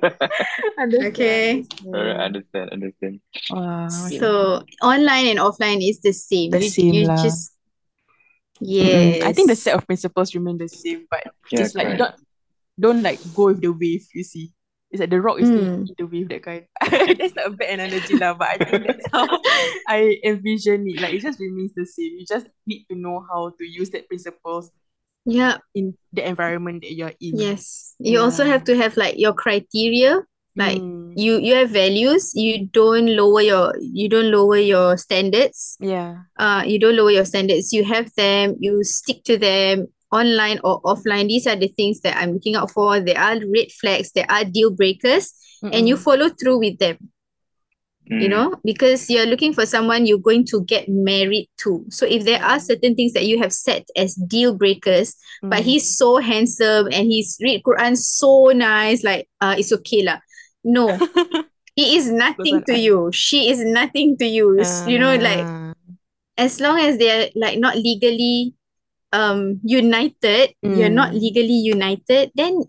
Okay. 0.80 1.64
Alright, 1.86 2.16
understand. 2.16 2.70
understand, 2.70 2.70
understand. 2.72 3.14
Wow. 3.50 3.88
So 3.88 4.62
online 4.82 5.26
and 5.36 5.38
offline 5.38 5.84
is 5.86 6.00
the 6.00 6.12
same. 6.12 6.50
The 6.50 6.60
you, 6.64 6.70
same 6.70 6.94
you 6.94 7.06
lah. 7.06 7.20
just, 7.22 7.52
Mm-mm. 8.62 9.22
I 9.24 9.32
think 9.32 9.48
the 9.48 9.56
set 9.56 9.74
of 9.74 9.86
principles 9.86 10.34
remain 10.34 10.58
the 10.58 10.68
same, 10.68 11.06
but 11.10 11.24
Yeah, 11.50 11.64
it's 11.64 11.74
like 11.74 11.96
don't 11.98 12.14
don't 12.78 13.02
like 13.02 13.20
go 13.34 13.46
with 13.52 13.60
the 13.60 13.72
wave, 13.72 14.06
you 14.14 14.24
see. 14.24 14.52
It's 14.90 15.00
like 15.00 15.10
the 15.10 15.20
rock 15.20 15.40
is 15.40 15.48
still 15.48 15.64
Mm. 15.64 15.88
in 15.88 15.94
the 15.98 16.06
wave, 16.06 16.28
that 16.28 16.42
kind. 16.42 16.64
that's 17.18 17.34
not 17.36 17.46
a 17.46 17.50
bad 17.50 17.78
analogy, 17.78 18.16
lah, 18.18 18.34
but 18.34 18.48
I 18.48 18.58
think 18.58 18.82
that's 18.86 19.06
how 19.12 19.26
I 19.88 20.18
envision 20.24 20.84
it. 20.88 21.00
Like 21.00 21.14
it 21.14 21.22
just 21.22 21.38
remains 21.40 21.72
the 21.74 21.86
same. 21.86 22.18
You 22.18 22.26
just 22.26 22.46
need 22.66 22.84
to 22.90 22.96
know 22.96 23.24
how 23.28 23.50
to 23.56 23.64
use 23.64 23.90
that 23.90 24.08
principles 24.08 24.70
Yeah, 25.24 25.58
in 25.74 25.94
the 26.12 26.26
environment 26.26 26.82
that 26.82 26.94
you're 26.94 27.12
in. 27.20 27.36
yes. 27.36 27.94
You 27.98 28.20
also 28.20 28.44
have 28.44 28.64
to 28.64 28.76
have 28.76 28.96
like 28.96 29.18
your 29.18 29.34
criteria. 29.34 30.22
Like 30.56 30.78
Mm. 30.82 31.14
you 31.16 31.38
you 31.38 31.54
have 31.54 31.70
values. 31.70 32.32
You 32.34 32.66
don't 32.66 33.06
lower 33.06 33.40
your 33.40 33.74
you 33.80 34.08
don't 34.08 34.32
lower 34.34 34.58
your 34.58 34.96
standards. 34.96 35.76
Yeah. 35.78 36.26
Uh, 36.36 36.64
you 36.66 36.80
don't 36.80 36.96
lower 36.96 37.12
your 37.12 37.24
standards. 37.24 37.72
You 37.72 37.84
have 37.84 38.10
them. 38.16 38.56
You 38.58 38.82
stick 38.82 39.22
to 39.30 39.38
them 39.38 39.86
online 40.10 40.58
or 40.64 40.82
offline. 40.82 41.28
These 41.28 41.46
are 41.46 41.54
the 41.54 41.68
things 41.68 42.00
that 42.00 42.16
I'm 42.16 42.32
looking 42.34 42.56
out 42.56 42.72
for. 42.72 42.98
There 42.98 43.16
are 43.16 43.38
red 43.38 43.70
flags. 43.70 44.10
There 44.10 44.26
are 44.28 44.42
deal 44.44 44.70
breakers, 44.74 45.30
and 45.62 45.86
you 45.88 45.96
follow 45.96 46.30
through 46.30 46.58
with 46.58 46.78
them. 46.82 46.98
You 48.10 48.26
Mm. 48.26 48.30
know, 48.30 48.54
because 48.64 49.08
you're 49.08 49.26
looking 49.26 49.52
for 49.54 49.64
someone 49.64 50.04
you're 50.04 50.18
going 50.18 50.44
to 50.50 50.64
get 50.66 50.88
married 50.88 51.46
to. 51.62 51.84
So 51.90 52.06
if 52.06 52.24
there 52.24 52.42
are 52.42 52.58
certain 52.58 52.94
things 52.98 53.12
that 53.14 53.24
you 53.26 53.38
have 53.38 53.52
set 53.52 53.86
as 53.94 54.14
deal 54.14 54.54
breakers, 54.54 55.14
but 55.46 55.62
Mm. 55.62 55.64
he's 55.64 55.96
so 55.96 56.18
handsome 56.18 56.86
and 56.90 57.06
he's 57.06 57.38
read 57.40 57.62
Quran 57.62 57.96
so 57.96 58.50
nice, 58.50 59.04
like 59.04 59.28
uh, 59.40 59.54
it's 59.56 59.72
okay 59.72 60.02
lah. 60.02 60.18
No, 60.66 60.98
he 61.78 61.96
is 61.96 62.10
nothing 62.10 62.60
to 62.66 62.74
you. 62.76 63.10
She 63.14 63.48
is 63.48 63.62
nothing 63.62 64.18
to 64.18 64.26
you. 64.26 64.58
S- 64.60 64.84
You 64.90 64.98
know, 64.98 65.14
like 65.16 65.46
Ah. 65.46 65.72
as 66.36 66.60
long 66.60 66.80
as 66.82 66.98
they're 66.98 67.30
like 67.38 67.58
not 67.62 67.76
legally 67.78 68.52
um 69.14 69.58
united, 69.64 70.52
you're 70.62 70.92
not 70.92 71.14
Mm. 71.14 71.20
legally 71.20 71.58
united, 71.62 72.30
then 72.34 72.62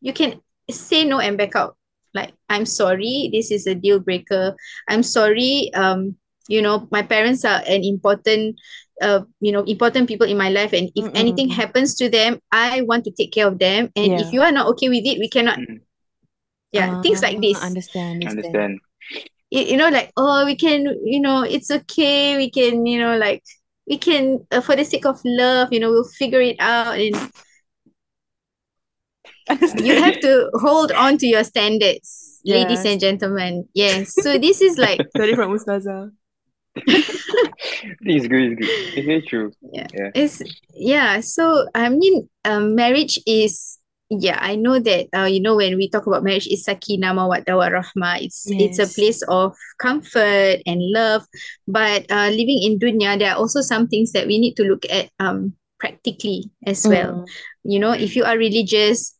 you 0.00 0.12
can 0.12 0.40
say 0.70 1.04
no 1.08 1.18
and 1.20 1.38
back 1.38 1.56
out. 1.56 1.79
Like, 2.14 2.32
I'm 2.48 2.66
sorry, 2.66 3.30
this 3.32 3.50
is 3.50 3.66
a 3.66 3.74
deal 3.74 4.00
breaker. 4.00 4.56
I'm 4.88 5.02
sorry, 5.02 5.70
um, 5.74 6.16
you 6.48 6.62
know, 6.62 6.88
my 6.90 7.02
parents 7.02 7.44
are 7.44 7.62
an 7.66 7.84
important 7.84 8.56
uh, 9.00 9.20
you 9.40 9.50
know, 9.50 9.62
important 9.64 10.06
people 10.08 10.26
in 10.26 10.36
my 10.36 10.50
life, 10.50 10.74
and 10.74 10.90
if 10.94 11.08
anything 11.14 11.48
Mm-mm. 11.48 11.50
happens 11.50 11.94
to 11.94 12.08
them, 12.10 12.38
I 12.52 12.82
want 12.82 13.04
to 13.04 13.10
take 13.10 13.32
care 13.32 13.46
of 13.48 13.58
them. 13.58 13.90
And 13.96 14.12
if 14.18 14.32
you 14.32 14.42
are 14.42 14.52
not 14.52 14.66
okay 14.76 14.90
with 14.90 15.06
it, 15.06 15.18
we 15.18 15.28
cannot, 15.28 15.58
Mm. 15.58 15.80
yeah, 16.72 16.96
things 17.02 17.22
like 17.22 17.40
this. 17.40 17.58
Understand, 17.62 18.24
Understand. 18.26 18.56
understand. 18.56 18.80
you, 19.50 19.62
you 19.62 19.76
know 19.76 19.88
like 19.88 20.12
oh 20.16 20.44
we 20.44 20.56
can 20.56 20.86
you 21.04 21.20
know 21.20 21.42
it's 21.42 21.70
okay 21.70 22.36
we 22.36 22.50
can 22.50 22.86
you 22.86 22.98
know 23.00 23.16
like 23.16 23.42
we 23.88 23.98
can 23.98 24.44
uh, 24.52 24.60
for 24.60 24.76
the 24.76 24.84
sake 24.84 25.06
of 25.06 25.20
love 25.24 25.72
you 25.72 25.80
know 25.80 25.90
we'll 25.90 26.04
figure 26.18 26.40
it 26.40 26.56
out 26.60 26.98
and 26.98 27.14
you 29.82 29.94
have 30.00 30.18
to 30.20 30.50
hold 30.54 30.92
on 30.92 31.18
to 31.18 31.26
your 31.26 31.44
standards 31.44 32.40
ladies 32.44 32.84
and 32.84 33.00
gentlemen 33.00 33.64
yes 33.74 34.14
so 34.14 34.38
this 34.38 34.60
is 34.60 34.78
like 34.78 35.00
Sorry 35.16 35.34
from 35.34 35.52
Ustazah. 35.52 36.10
It's 38.02 38.26
good, 38.26 38.42
it's 38.52 38.56
good. 38.60 38.68
It's 38.96 39.06
very 39.06 39.22
true. 39.22 39.52
yeah 39.72 39.86
Yeah. 39.92 40.10
it's 40.14 40.42
yeah 40.74 41.20
so 41.20 41.66
I 41.74 41.88
mean 41.90 42.28
um 42.44 42.74
marriage 42.74 43.18
is 43.26 43.78
yeah 44.08 44.38
I 44.40 44.56
know 44.56 44.78
that 44.80 45.06
uh 45.14 45.28
you 45.28 45.40
know 45.40 45.56
when 45.56 45.76
we 45.76 45.88
talk 45.90 46.06
about 46.06 46.24
marriage 46.24 46.48
it's 46.50 46.64
sakina 46.64 47.12
mawaddah 47.14 47.54
warahmah 47.54 48.22
it's 48.22 48.48
it's 48.50 48.78
a 48.82 48.88
place 48.88 49.22
of 49.28 49.54
comfort 49.78 50.62
and 50.66 50.80
love 50.90 51.22
but 51.68 52.08
uh 52.10 52.28
living 52.32 52.58
in 52.64 52.78
dunya 52.80 53.18
there 53.18 53.30
are 53.32 53.38
also 53.38 53.60
some 53.60 53.86
things 53.86 54.12
that 54.12 54.26
we 54.26 54.38
need 54.40 54.56
to 54.56 54.64
look 54.64 54.82
at 54.90 55.10
um 55.20 55.52
practically 55.78 56.50
as 56.66 56.82
well 56.88 57.22
Mm. 57.22 57.26
you 57.64 57.78
know 57.78 57.92
if 57.92 58.16
you 58.16 58.24
are 58.24 58.36
religious 58.36 59.14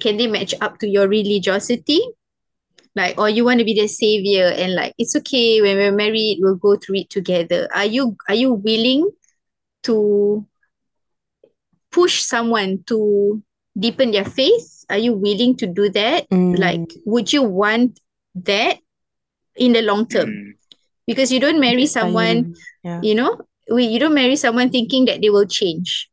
can 0.00 0.16
they 0.16 0.26
match 0.26 0.54
up 0.60 0.78
to 0.78 0.88
your 0.88 1.08
religiosity 1.08 2.00
like 2.94 3.18
or 3.18 3.28
you 3.28 3.44
want 3.44 3.58
to 3.58 3.64
be 3.64 3.74
the 3.74 3.86
savior 3.86 4.46
and 4.46 4.74
like 4.74 4.94
it's 4.98 5.14
okay 5.16 5.60
when 5.60 5.76
we're 5.76 5.92
married 5.92 6.38
we'll 6.40 6.56
go 6.56 6.76
through 6.76 6.96
it 6.96 7.10
together 7.10 7.68
are 7.74 7.84
you 7.86 8.16
are 8.28 8.34
you 8.34 8.52
willing 8.52 9.08
to 9.82 10.46
push 11.90 12.22
someone 12.22 12.82
to 12.86 13.42
deepen 13.78 14.10
their 14.10 14.24
faith 14.24 14.84
are 14.90 14.98
you 14.98 15.12
willing 15.12 15.56
to 15.56 15.66
do 15.66 15.88
that 15.90 16.26
like 16.30 16.80
Mm. 16.80 16.96
would 17.06 17.32
you 17.32 17.42
want 17.42 18.00
that 18.34 18.78
in 19.56 19.72
the 19.72 19.82
long 19.82 20.06
term 20.06 20.28
Mm. 20.30 20.52
because 21.06 21.32
you 21.32 21.40
don't 21.40 21.60
marry 21.60 21.86
someone. 21.86 22.54
Yeah. 22.84 23.00
you 23.02 23.14
know 23.14 23.40
we 23.70 23.84
you 23.86 23.98
don't 23.98 24.14
marry 24.14 24.36
someone 24.36 24.70
thinking 24.70 25.06
that 25.06 25.20
they 25.20 25.30
will 25.30 25.46
change 25.46 26.08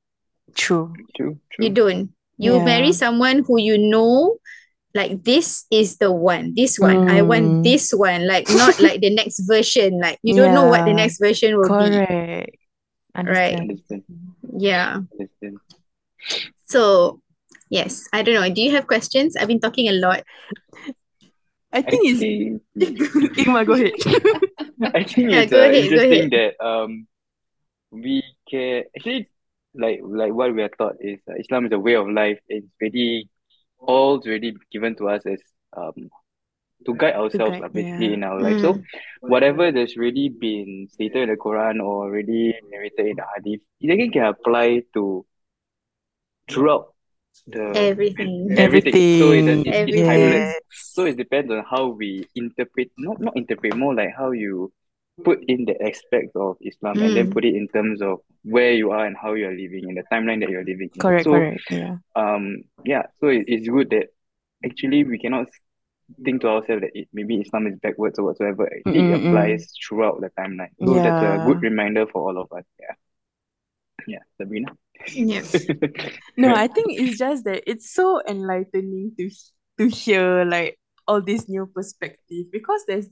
True. 0.56 0.94
True, 1.16 1.40
True. 1.52 1.66
you 1.66 1.70
don't 1.72 2.10
you 2.38 2.60
marry 2.64 2.92
someone 2.92 3.44
who 3.48 3.60
you 3.60 3.78
know 3.78 4.38
like 4.96 5.24
this 5.24 5.66
is 5.72 5.98
the 5.98 6.12
one 6.12 6.54
this 6.56 6.78
one 6.80 7.10
i 7.10 7.22
want 7.22 7.46
Mm. 7.46 7.64
this 7.64 7.92
one 7.92 8.28
like 8.28 8.48
not 8.50 8.80
like 8.80 9.02
the 9.02 9.10
next 9.14 9.40
version 9.48 10.00
like 10.00 10.20
you 10.24 10.34
don't 10.36 10.54
know 10.54 10.66
what 10.68 10.86
the 10.86 10.94
next 10.94 11.20
version 11.20 11.58
will 11.58 11.70
be 11.70 11.90
Correct. 11.90 12.58
Right. 13.16 13.56
Understand. 13.56 13.70
Understand. 13.70 14.04
yeah 14.58 15.00
Understand. 15.14 15.58
so 16.66 17.20
yes 17.70 18.08
i 18.14 18.22
don't 18.22 18.36
know 18.36 18.50
do 18.54 18.62
you 18.62 18.72
have 18.72 18.88
questions 18.88 19.36
i've 19.36 19.48
been 19.48 19.60
talking 19.60 19.88
a 19.90 19.94
lot 19.94 20.24
I 21.74 21.80
I 21.80 21.82
think 21.82 22.02
it's 22.06 22.20
think 22.20 22.62
Ingmar, 23.38 23.66
go 23.66 23.74
ahead. 23.74 23.94
I 24.94 25.04
think 25.04 25.32
Yeah, 25.32 25.42
it's 25.42 25.52
go 25.52 25.58
uh, 25.58 25.62
ahead, 25.64 25.74
go 25.74 25.98
interesting 25.98 26.30
ahead. 26.30 26.32
that 26.32 26.54
um 26.64 27.08
we 27.92 28.22
can 28.50 28.84
actually 28.96 29.30
like 29.76 30.00
like 30.04 30.34
what 30.34 30.54
we 30.54 30.62
are 30.64 30.70
taught 30.70 30.96
is 31.02 31.20
uh, 31.30 31.36
Islam 31.40 31.66
is 31.66 31.72
a 31.72 31.80
way 31.80 31.96
of 31.96 32.08
life. 32.10 32.40
It's 32.48 32.68
really 32.82 33.30
all 33.80 34.20
already 34.20 34.56
given 34.72 34.96
to 34.98 35.10
us 35.10 35.26
as 35.26 35.42
um 35.76 36.10
to 36.86 36.96
guide 36.96 37.16
ourselves 37.16 37.58
guide, 37.58 37.62
lah, 37.62 37.70
basically 37.70 38.08
yeah. 38.08 38.14
in 38.14 38.24
our 38.24 38.42
life. 38.42 38.60
So 38.60 38.74
Mm. 38.74 38.84
whatever 39.22 39.72
that's 39.72 39.98
really 39.98 40.30
been 40.30 40.88
stated 40.92 41.24
in 41.24 41.30
the 41.30 41.38
Quran 41.38 41.80
or 41.82 42.06
already 42.08 42.54
narrated 42.72 43.08
in 43.08 43.16
the 43.18 43.26
Hadith, 43.36 43.62
it 43.82 43.90
again 43.92 44.12
can 44.12 44.26
apply 44.26 44.84
to 44.94 45.26
throughout 46.50 46.94
the 47.48 47.64
everything 47.76 48.54
everything. 48.58 49.06
So 49.18 49.32
it 49.32 49.44
does, 49.44 49.60
Everything. 49.60 49.66
it's, 49.66 49.82
it's 49.86 50.02
Everything. 50.02 50.06
timeless. 50.06 50.60
So 50.94 51.06
it 51.06 51.18
depends 51.18 51.52
on 51.52 51.64
how 51.70 51.88
we 51.88 52.28
interpret, 52.36 52.92
not 52.98 53.20
not 53.20 53.36
interpret, 53.36 53.76
more 53.76 53.94
like 53.96 54.14
how 54.18 54.32
you 54.32 54.72
put 55.24 55.44
in 55.48 55.66
the 55.66 55.76
aspects 55.84 56.32
of 56.36 56.58
Islam 56.62 57.02
and 57.02 57.16
then 57.16 57.28
Mm. 57.28 57.32
put 57.32 57.46
it 57.46 57.56
in 57.56 57.68
terms 57.68 58.02
of 58.02 58.20
where 58.44 58.74
you 58.74 58.92
are 58.92 59.06
and 59.06 59.16
how 59.22 59.34
you're 59.34 59.52
living 59.56 59.90
in 59.90 59.96
the 59.96 60.04
timeline 60.12 60.40
that 60.42 60.50
you're 60.50 60.66
living 60.66 60.90
in. 60.96 61.14
Correct, 61.14 61.28
So 61.28 61.30
correct. 61.30 61.66
Yeah. 61.70 61.98
um 62.16 62.64
yeah, 62.86 63.04
so 63.20 63.28
it, 63.28 63.46
it's 63.48 63.68
good 63.68 63.90
that 63.92 64.08
actually 64.66 65.04
we 65.04 65.20
cannot 65.20 65.48
think 66.26 66.42
to 66.42 66.50
ourselves 66.50 66.82
that 66.82 66.92
it, 66.94 67.08
maybe 67.14 67.38
Islam 67.42 67.68
is 67.68 67.80
backwards 67.80 68.20
or 68.20 68.26
whatsoever. 68.26 68.70
It 68.92 69.08
Mm-mm-mm. 69.12 69.14
applies 69.14 69.74
throughout 69.88 70.22
the 70.22 70.32
timeline. 70.40 70.72
So 70.80 71.00
that's 71.02 71.22
a 71.22 71.40
good 71.44 71.62
reminder 71.64 72.06
for 72.08 72.22
all 72.30 72.42
of 72.42 72.52
us. 72.52 72.66
Yeah. 72.80 72.96
Yeah, 74.08 74.20
Sabrina. 74.38 74.76
yeah 75.14 75.44
No, 76.38 76.54
I 76.54 76.68
think 76.68 76.94
it's 77.00 77.18
just 77.18 77.46
that 77.46 77.64
it's 77.70 77.94
so 77.94 78.22
enlightening 78.28 79.14
to 79.20 79.30
to 79.80 79.88
hear 79.90 80.46
like 80.46 80.80
all 81.08 81.22
this 81.22 81.50
new 81.50 81.66
perspective 81.68 82.48
because 82.52 82.84
there's 82.88 83.10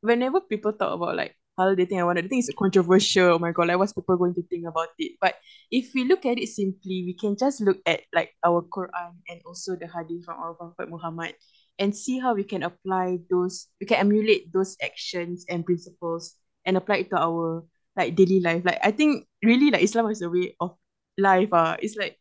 whenever 0.00 0.40
people 0.40 0.72
talk 0.72 0.94
about 0.94 1.16
like 1.16 1.36
halal 1.58 1.76
dating, 1.76 2.00
I 2.00 2.04
wonder, 2.04 2.22
I 2.22 2.28
think 2.28 2.44
it's 2.44 2.54
controversial. 2.56 3.34
Oh 3.34 3.38
my 3.38 3.52
god, 3.52 3.68
like 3.68 3.78
what's 3.78 3.92
people 3.92 4.16
going 4.16 4.34
to 4.34 4.42
think 4.42 4.66
about 4.66 4.88
it? 4.98 5.12
But 5.20 5.36
if 5.70 5.92
we 5.94 6.04
look 6.04 6.24
at 6.26 6.38
it 6.38 6.48
simply, 6.48 7.04
we 7.06 7.14
can 7.18 7.36
just 7.36 7.60
look 7.60 7.78
at 7.86 8.02
like 8.14 8.32
our 8.44 8.62
Quran 8.62 9.20
and 9.28 9.40
also 9.46 9.76
the 9.76 9.86
Hadith 9.86 10.24
from 10.24 10.38
our 10.40 10.54
Prophet 10.54 10.88
Muhammad 10.88 11.34
and 11.78 11.96
see 11.96 12.18
how 12.18 12.34
we 12.34 12.44
can 12.44 12.62
apply 12.62 13.18
those, 13.30 13.66
we 13.80 13.86
can 13.86 13.98
emulate 13.98 14.52
those 14.52 14.76
actions 14.82 15.44
and 15.48 15.64
principles 15.64 16.36
and 16.64 16.76
apply 16.76 16.96
it 17.04 17.10
to 17.10 17.16
our 17.18 17.64
like 17.96 18.14
daily 18.16 18.40
life. 18.40 18.62
Like 18.64 18.78
I 18.82 18.90
think 18.92 19.26
really 19.42 19.70
like 19.70 19.82
Islam 19.82 20.10
is 20.10 20.22
a 20.22 20.30
way 20.30 20.56
of 20.60 20.76
life. 21.18 21.52
Uh. 21.52 21.76
It's 21.80 21.96
like 21.96 22.16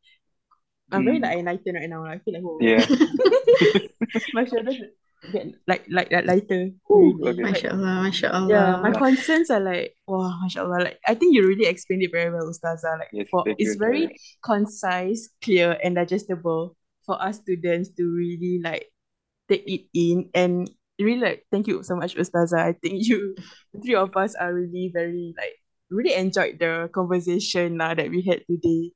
I'm 0.92 1.06
very 1.06 1.20
Mm. 1.20 1.24
like 1.24 1.38
enlightened 1.38 1.76
right 1.76 1.90
now. 1.90 2.04
I 2.06 2.18
feel 2.20 2.34
like 2.34 2.44
oh, 2.44 2.58
Yeah. 2.62 2.82
my 4.34 4.46
shoulders 4.46 4.82
get 5.32 5.48
like 5.68 5.86
like 5.90 6.12
like 6.12 6.26
lighter. 6.26 6.72
Ooh, 6.92 7.18
really. 7.20 7.34
okay. 7.34 7.44
Like, 7.44 7.64
Masya 7.64 7.74
Allah, 7.74 7.94
Masya 8.08 8.30
Allah. 8.34 8.50
yeah, 8.50 8.78
my 8.82 8.92
Yeah. 8.92 9.00
concerns 9.00 9.50
are 9.50 9.60
like, 9.60 9.96
wow, 10.08 10.32
mashallah. 10.42 10.80
Like 10.84 11.00
I 11.06 11.14
think 11.16 11.36
you 11.36 11.46
really 11.48 11.66
explained 11.66 12.04
it 12.04 12.12
very 12.12 12.32
well, 12.32 12.50
Ustazah. 12.50 13.00
Like 13.00 13.12
Yes, 13.12 13.28
for 13.32 13.46
it's 13.48 13.76
you, 13.76 13.80
very 13.80 14.08
Sarah. 14.08 14.20
concise, 14.44 15.30
clear, 15.42 15.78
and 15.84 15.96
digestible 15.96 16.76
for 17.06 17.22
us 17.22 17.38
students 17.38 17.90
to 17.98 18.04
really 18.06 18.60
like 18.64 18.88
take 19.50 19.64
it 19.68 19.86
in 19.94 20.30
and 20.34 20.70
really 21.00 21.20
like 21.20 21.46
thank 21.52 21.68
you 21.68 21.84
so 21.84 21.96
much, 21.96 22.16
Ustazah. 22.16 22.60
I 22.60 22.74
think 22.74 23.06
you 23.06 23.36
the 23.74 23.82
three 23.82 23.96
of 23.96 24.16
us 24.18 24.36
are 24.36 24.54
really 24.54 24.92
very 24.94 25.34
like 25.38 25.58
really 25.90 26.14
enjoyed 26.14 26.60
the 26.60 26.90
conversation 26.94 27.78
lah 27.78 27.94
that 27.94 28.10
we 28.10 28.22
had 28.22 28.46
today. 28.50 28.94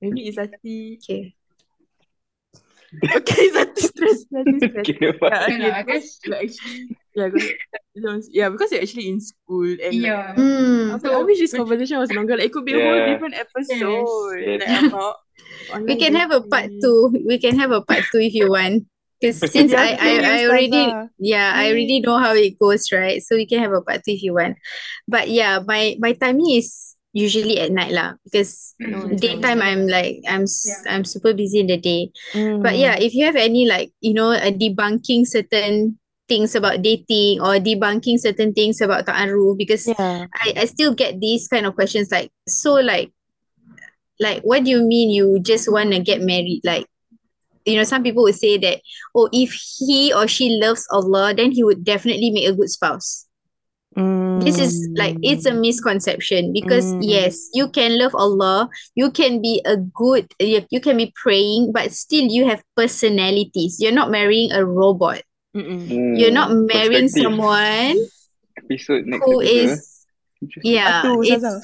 Maybe 0.00 0.30
Izati 0.30 0.98
Okay. 1.02 1.34
Okay, 3.16 3.48
Izati 3.50 3.80
stress, 3.80 4.24
Izati 4.32 4.56
stress. 4.58 4.86
Okay, 4.88 4.98
Yeah, 5.00 5.42
okay, 5.44 5.58
No, 5.58 5.70
I 5.70 5.82
because 5.82 6.02
guess- 6.02 6.20
you're 6.24 6.36
actually 6.36 6.96
yeah, 7.16 7.28
go 7.28 7.36
ahead. 7.38 7.54
You 7.94 8.02
don't- 8.02 8.24
Yeah, 8.30 8.48
because 8.50 8.72
you're 8.72 8.82
actually 8.82 9.08
in 9.08 9.20
school 9.20 9.64
and 9.66 9.92
like, 9.96 10.12
Yeah. 10.12 10.34
Mm. 10.36 11.00
I, 11.04 11.08
I 11.08 11.22
wish 11.24 11.38
this 11.38 11.54
conversation 11.54 11.98
was 11.98 12.12
longer. 12.12 12.36
Like, 12.36 12.46
it 12.46 12.52
could 12.52 12.64
be 12.64 12.74
a 12.74 12.82
whole 12.82 13.06
different 13.06 13.34
episode. 13.34 14.38
Yes. 14.44 14.60
Like 14.68 14.92
about 14.92 15.16
We 15.72 15.72
online 15.72 15.98
can 15.98 16.14
have 16.14 16.30
a 16.30 16.40
part 16.42 16.70
two. 16.80 17.12
We 17.26 17.38
can 17.38 17.58
have 17.58 17.70
a 17.72 17.80
part 17.82 18.04
two 18.12 18.20
if 18.20 18.34
you 18.34 18.50
want. 18.50 18.84
Because 19.18 19.40
since 19.52 19.72
Yeah, 19.72 19.80
I, 19.80 19.96
I, 19.96 20.12
I 20.20 20.44
already 20.46 20.70
Ustazah. 20.92 21.08
yeah, 21.18 21.52
I 21.56 21.72
already 21.72 22.00
know 22.04 22.18
how 22.18 22.34
it 22.36 22.58
goes, 22.60 22.92
right? 22.92 23.22
So 23.24 23.34
we 23.36 23.46
can 23.48 23.60
have 23.64 23.72
a 23.72 23.80
part 23.80 24.04
two 24.04 24.12
if 24.12 24.22
you 24.22 24.34
want. 24.36 24.58
But 25.08 25.30
yeah, 25.32 25.60
my 25.64 25.96
my 25.98 26.12
timing 26.12 26.52
is 26.60 26.85
usually 27.16 27.56
at 27.64 27.72
night 27.72 27.96
lah. 27.96 28.20
Because 28.28 28.76
No, 28.76 29.08
Mm. 29.08 29.16
daytime 29.16 29.64
I'm 29.64 29.88
like 29.88 30.20
I'm 30.28 30.44
Yeah. 30.44 30.84
I'm 30.92 31.08
super 31.08 31.32
busy 31.32 31.64
in 31.64 31.72
the 31.72 31.80
day. 31.80 32.12
But 32.60 32.76
yeah, 32.76 33.00
Mm. 33.00 33.08
if 33.08 33.16
you 33.16 33.24
have 33.24 33.40
any 33.40 33.64
like, 33.64 33.88
you 34.04 34.12
know, 34.12 34.36
uh, 34.36 34.52
debunking 34.52 35.24
certain 35.24 35.96
things 36.28 36.52
about 36.52 36.84
dating 36.84 37.40
or 37.40 37.56
debunking 37.56 38.20
certain 38.20 38.52
things 38.52 38.84
about 38.84 39.08
ta'aruf 39.08 39.56
because 39.56 39.88
Yeah. 39.88 40.28
I, 40.28 40.60
I 40.60 40.64
still 40.68 40.92
get 40.92 41.16
these 41.22 41.48
kind 41.48 41.64
of 41.64 41.72
questions 41.72 42.12
like 42.12 42.28
so 42.44 42.76
like 42.76 43.14
like 44.20 44.42
what 44.44 44.64
do 44.64 44.70
you 44.70 44.82
mean 44.82 45.08
you 45.08 45.38
just 45.40 45.70
want 45.70 45.92
to 45.92 46.00
get 46.00 46.20
married 46.20 46.60
like 46.64 46.84
you 47.66 47.74
know, 47.74 47.82
some 47.82 48.04
people 48.06 48.22
would 48.22 48.38
say 48.38 48.54
that, 48.62 48.78
oh, 49.10 49.28
if 49.34 49.50
he 49.50 50.14
or 50.14 50.28
she 50.30 50.54
loves 50.62 50.86
Allah, 50.94 51.34
then 51.34 51.50
he 51.50 51.64
would 51.66 51.82
definitely 51.82 52.30
make 52.30 52.46
a 52.46 52.54
good 52.54 52.70
spouse. 52.70 53.25
This 54.36 54.58
is 54.60 54.88
like 54.94 55.16
it's 55.24 55.46
a 55.48 55.54
misconception 55.56 56.52
because 56.52 56.84
Mm. 56.84 57.08
yes, 57.08 57.48
you 57.56 57.68
can 57.72 57.96
love 57.98 58.12
Allah, 58.14 58.68
you 58.94 59.10
can 59.10 59.40
be 59.40 59.62
a 59.64 59.76
good, 59.80 60.28
you, 60.38 60.60
you 60.68 60.80
can 60.80 60.96
be 61.00 61.08
praying, 61.16 61.72
but 61.72 61.88
still 61.92 62.24
you 62.28 62.44
have 62.44 62.60
personalities. 62.76 63.80
You're 63.80 63.96
not 63.96 64.10
marrying 64.12 64.52
a 64.52 64.60
robot. 64.64 65.22
Mm-mm. 65.56 66.20
You're 66.20 66.36
not 66.36 66.52
marrying 66.52 67.08
someone 67.08 67.96
Episode 68.60 69.06
next 69.08 69.24
who 69.24 69.40
episode. 69.40 69.72
is 69.72 70.06
yeah, 70.62 71.00
Part 71.00 71.04
two, 71.04 71.22
it's 71.24 71.44
Ustazah. 71.44 71.60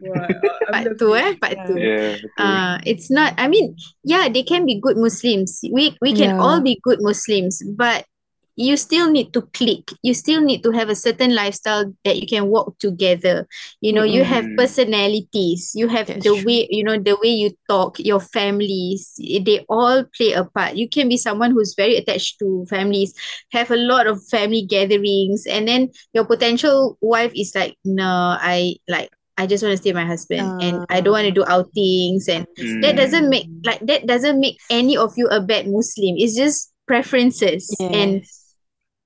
part 0.72 0.88
two, 0.98 1.12
eh? 1.16 1.30
Part 1.36 1.56
two. 1.68 1.76
Yeah. 1.78 2.16
Uh, 2.40 2.78
it's 2.88 3.10
not. 3.12 3.34
I 3.36 3.48
mean, 3.48 3.76
yeah, 4.02 4.28
they 4.32 4.42
can 4.42 4.64
be 4.64 4.80
good 4.80 4.96
Muslims. 4.96 5.60
We 5.60 5.92
we 6.00 6.16
can 6.16 6.36
Yeah. 6.36 6.40
all 6.40 6.60
be 6.64 6.80
good 6.82 7.04
Muslims, 7.04 7.60
but 7.76 8.08
you 8.56 8.76
still 8.76 9.10
need 9.10 9.32
to 9.32 9.42
click. 9.52 9.90
You 10.02 10.14
still 10.14 10.40
need 10.40 10.62
to 10.62 10.70
have 10.70 10.88
a 10.88 10.94
certain 10.94 11.34
lifestyle 11.34 11.92
that 12.04 12.16
you 12.20 12.26
can 12.26 12.46
walk 12.48 12.78
together. 12.78 13.46
You 13.80 13.92
know, 13.92 14.04
you 14.04 14.24
have 14.24 14.46
Mm. 14.46 14.56
personalities. 14.56 15.72
You 15.74 15.88
have 15.88 16.06
That's 16.06 16.24
the 16.24 16.34
true. 16.34 16.44
way, 16.44 16.68
you 16.70 16.84
know, 16.84 16.98
the 16.98 17.16
way 17.22 17.30
you 17.30 17.50
talk, 17.68 17.98
your 17.98 18.20
families, 18.20 19.12
they 19.18 19.64
all 19.68 20.04
play 20.16 20.32
a 20.32 20.44
part. 20.44 20.76
You 20.76 20.88
can 20.88 21.08
be 21.08 21.16
someone 21.16 21.50
who's 21.50 21.74
very 21.74 21.96
attached 21.96 22.38
to 22.40 22.64
families, 22.70 23.12
have 23.52 23.70
a 23.70 23.76
lot 23.76 24.06
of 24.06 24.22
family 24.28 24.62
gatherings, 24.62 25.46
and 25.46 25.66
then 25.66 25.90
your 26.12 26.24
potential 26.24 26.96
wife 27.00 27.32
is 27.34 27.52
like, 27.54 27.76
no, 27.84 28.36
I 28.40 28.76
like 28.88 29.10
I 29.36 29.46
just 29.46 29.64
want 29.64 29.72
to 29.72 29.78
stay 29.78 29.90
with 29.90 29.96
my 29.96 30.06
husband 30.06 30.54
and 30.60 30.84
I 30.88 31.00
don't 31.00 31.12
want 31.12 31.26
to 31.26 31.32
do 31.32 31.44
outings 31.46 32.28
and 32.28 32.46
that 32.80 32.94
Mm. 32.94 32.96
doesn't 32.96 33.28
make 33.28 33.48
like 33.64 33.80
that 33.86 34.06
doesn't 34.06 34.38
make 34.38 34.58
any 34.70 34.96
of 34.96 35.12
you 35.16 35.26
a 35.28 35.40
bad 35.40 35.66
Muslim. 35.66 36.14
It's 36.18 36.36
just 36.36 36.72
preferences 36.86 37.84
and 37.92 38.22
Yes. 38.22 38.43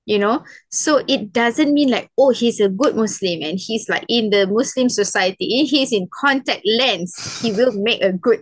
You 0.09 0.17
know? 0.17 0.41
So 0.73 0.91
it 1.07 1.31
doesn't 1.31 1.71
mean 1.77 1.89
like 1.93 2.09
oh 2.17 2.31
he's 2.33 2.59
a 2.59 2.69
good 2.81 2.95
muslim 2.97 3.39
and 3.45 3.57
he's 3.61 3.85
like 3.93 4.05
in 4.09 4.31
the 4.33 4.47
muslim 4.47 4.89
society. 4.89 5.45
He's 5.69 5.93
in 5.93 6.09
Context 6.21 6.65
Lens. 6.79 7.13
He 7.41 7.51
will 7.53 7.73
make 7.77 8.01
a 8.01 8.11
good 8.11 8.41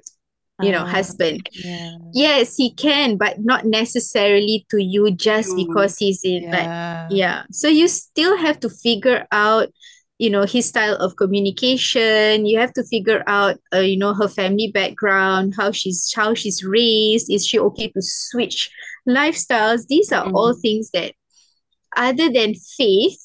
you 0.65 0.71
know 0.71 0.85
Ah, 0.87 0.95
husband. 0.97 1.43
Yeah. 1.53 1.91
yes 2.13 2.55
he 2.55 2.71
can 2.73 3.17
but 3.17 3.33
not 3.51 3.61
necessarily 3.65 4.65
to 4.71 4.77
you 4.93 5.11
just 5.11 5.51
because 5.61 5.97
he's 6.01 6.21
in 6.23 6.49
like 6.55 6.71
Yeah. 6.71 7.07
yeah. 7.21 7.39
So 7.51 7.67
you 7.67 7.87
still 7.87 8.35
have 8.45 8.57
to 8.63 8.69
figure 8.69 9.27
out 9.31 9.67
you 10.23 10.29
know 10.33 10.45
his 10.47 10.65
style 10.71 10.95
of 11.03 11.15
communication. 11.21 12.45
You 12.49 12.57
have 12.63 12.73
to 12.79 12.83
figure 12.93 13.21
out 13.27 13.55
uh, 13.75 13.85
you 13.91 13.97
know 14.01 14.13
her 14.15 14.27
family 14.39 14.71
background 14.73 15.53
how 15.59 15.69
she's 15.71 15.99
how 16.15 16.33
she's 16.33 16.63
raised. 16.63 17.27
Is 17.29 17.45
she 17.45 17.59
okay 17.59 17.87
to 17.91 18.01
switch 18.01 18.71
lifestyles? 19.07 19.85
These 19.87 20.11
are 20.15 20.25
all 20.31 20.53
Mhm. 20.55 20.61
things 20.61 20.89
that 20.95 21.11
other 21.97 22.29
than 22.31 22.53
faith 22.53 23.17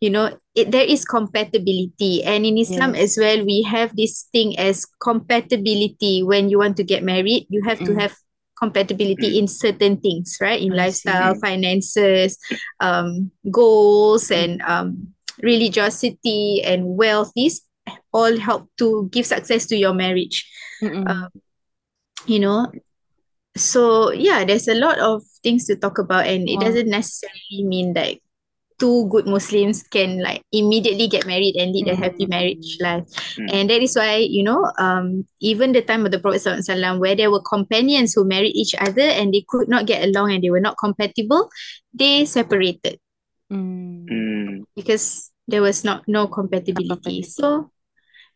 you 0.00 0.08
know 0.10 0.30
it, 0.54 0.70
there 0.70 0.84
is 0.86 1.04
compatibility 1.04 2.22
and 2.24 2.46
in 2.46 2.56
islam 2.58 2.94
Yes. 2.94 3.02
as 3.04 3.18
well 3.18 3.44
we 3.44 3.62
have 3.62 3.94
this 3.96 4.28
thing 4.32 4.58
as 4.58 4.86
compatibility 5.02 6.22
when 6.22 6.48
you 6.48 6.58
want 6.58 6.76
to 6.78 6.84
get 6.84 7.02
married 7.02 7.46
you 7.50 7.62
have 7.66 7.78
to 7.84 7.92
Mm. 7.92 8.00
have 8.00 8.14
compatibility 8.58 9.34
Mm. 9.34 9.38
in 9.38 9.46
certain 9.46 9.96
things 9.98 10.38
right 10.40 10.60
in 10.62 10.72
I 10.72 10.86
lifestyle 10.86 11.34
see. 11.34 11.40
finances 11.40 12.38
um 12.80 13.30
goals 13.50 14.30
and 14.30 14.62
um 14.62 15.14
religiosity 15.42 16.62
and 16.64 16.96
wealth 16.98 17.30
these 17.36 17.62
all 18.12 18.36
help 18.38 18.66
to 18.78 19.08
give 19.12 19.26
success 19.26 19.66
to 19.66 19.76
your 19.76 19.94
marriage 19.94 20.46
um, 21.10 21.28
you 22.26 22.38
know 22.38 22.66
so 23.56 24.10
yeah 24.12 24.44
there's 24.44 24.68
a 24.68 24.74
lot 24.74 24.98
of 24.98 25.22
things 25.42 25.66
to 25.66 25.76
talk 25.76 25.98
about 25.98 26.26
and 26.26 26.48
it 26.48 26.60
doesn't 26.60 26.88
necessarily 26.88 27.62
mean 27.64 27.92
that 27.94 28.16
two 28.78 29.08
good 29.10 29.26
muslims 29.26 29.82
can 29.82 30.22
like 30.22 30.38
immediately 30.52 31.08
get 31.10 31.26
married 31.26 31.56
and 31.58 31.74
lead 31.74 31.88
a 31.90 31.96
happy 31.98 32.26
marriage 32.30 32.78
life 32.78 33.02
Mm. 33.34 33.50
and 33.50 33.64
that 33.70 33.82
is 33.82 33.96
why 33.98 34.22
you 34.22 34.42
know 34.46 34.62
um 34.78 35.26
even 35.42 35.72
the 35.74 35.82
time 35.82 36.06
of 36.06 36.12
the 36.14 36.18
prophet 36.22 36.42
SAW, 36.46 36.98
where 36.98 37.16
there 37.18 37.30
were 37.30 37.42
companions 37.42 38.14
who 38.14 38.22
married 38.22 38.54
each 38.54 38.74
other 38.78 39.02
and 39.02 39.34
they 39.34 39.42
could 39.48 39.66
not 39.66 39.86
get 39.86 40.06
along 40.06 40.30
and 40.30 40.42
they 40.46 40.50
were 40.50 40.62
not 40.62 40.78
compatible 40.78 41.50
they 41.94 42.24
separated 42.24 42.98
Mm. 43.50 44.04
Mm. 44.06 44.54
because 44.76 45.32
there 45.48 45.62
was 45.64 45.82
not 45.82 46.04
no 46.06 46.28
compatibility. 46.28 46.88
Compatibility. 46.88 47.22
So 47.24 47.72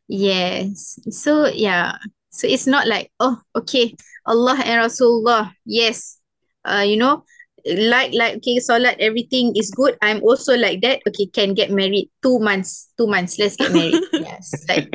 yes. 0.09 0.99
So 1.11 1.47
yeah. 1.47 2.01
So 2.33 2.49
it's 2.49 2.67
not 2.67 2.89
like, 2.89 3.13
oh, 3.21 3.37
okay, 3.55 3.93
Allah 4.25 4.57
and 4.65 4.81
Rasulullah, 4.81 5.53
yes. 5.69 6.17
Uh, 6.65 6.85
you 6.87 6.97
know, 6.97 7.25
like 7.67 8.13
like 8.15 8.37
okay, 8.43 8.59
salat, 8.59 8.99
everything 8.99 9.55
is 9.57 9.71
good. 9.71 9.97
I'm 10.03 10.23
also 10.23 10.57
like 10.57 10.83
that. 10.83 11.03
Okay, 11.09 11.27
can 11.27 11.55
get 11.55 11.71
married. 11.71 12.11
Two 12.23 12.39
months. 12.39 12.91
Two 12.99 13.07
months. 13.07 13.39
Let's 13.39 13.57
get 13.57 13.73
married. 13.73 14.03
yes. 14.13 14.51
Like 14.69 14.91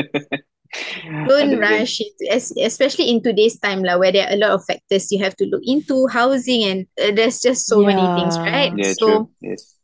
don't 1.27 1.59
rush 1.59 2.01
into, 2.01 2.63
especially 2.63 3.09
in 3.09 3.23
today's 3.23 3.59
time 3.59 3.83
lah, 3.83 3.97
where 3.97 4.11
there 4.11 4.27
are 4.27 4.33
a 4.33 4.37
lot 4.37 4.51
of 4.51 4.65
factors 4.65 5.11
you 5.11 5.23
have 5.23 5.35
to 5.37 5.45
look 5.45 5.63
into 5.65 6.07
housing 6.07 6.63
and 6.63 6.87
uh, 7.01 7.11
there's 7.15 7.39
just 7.39 7.67
so 7.67 7.81
many 7.81 8.03
things, 8.19 8.37
right? 8.37 8.73
Yeah, 8.75 8.93
so 8.93 9.07
true. 9.07 9.29
Yes. 9.41 9.75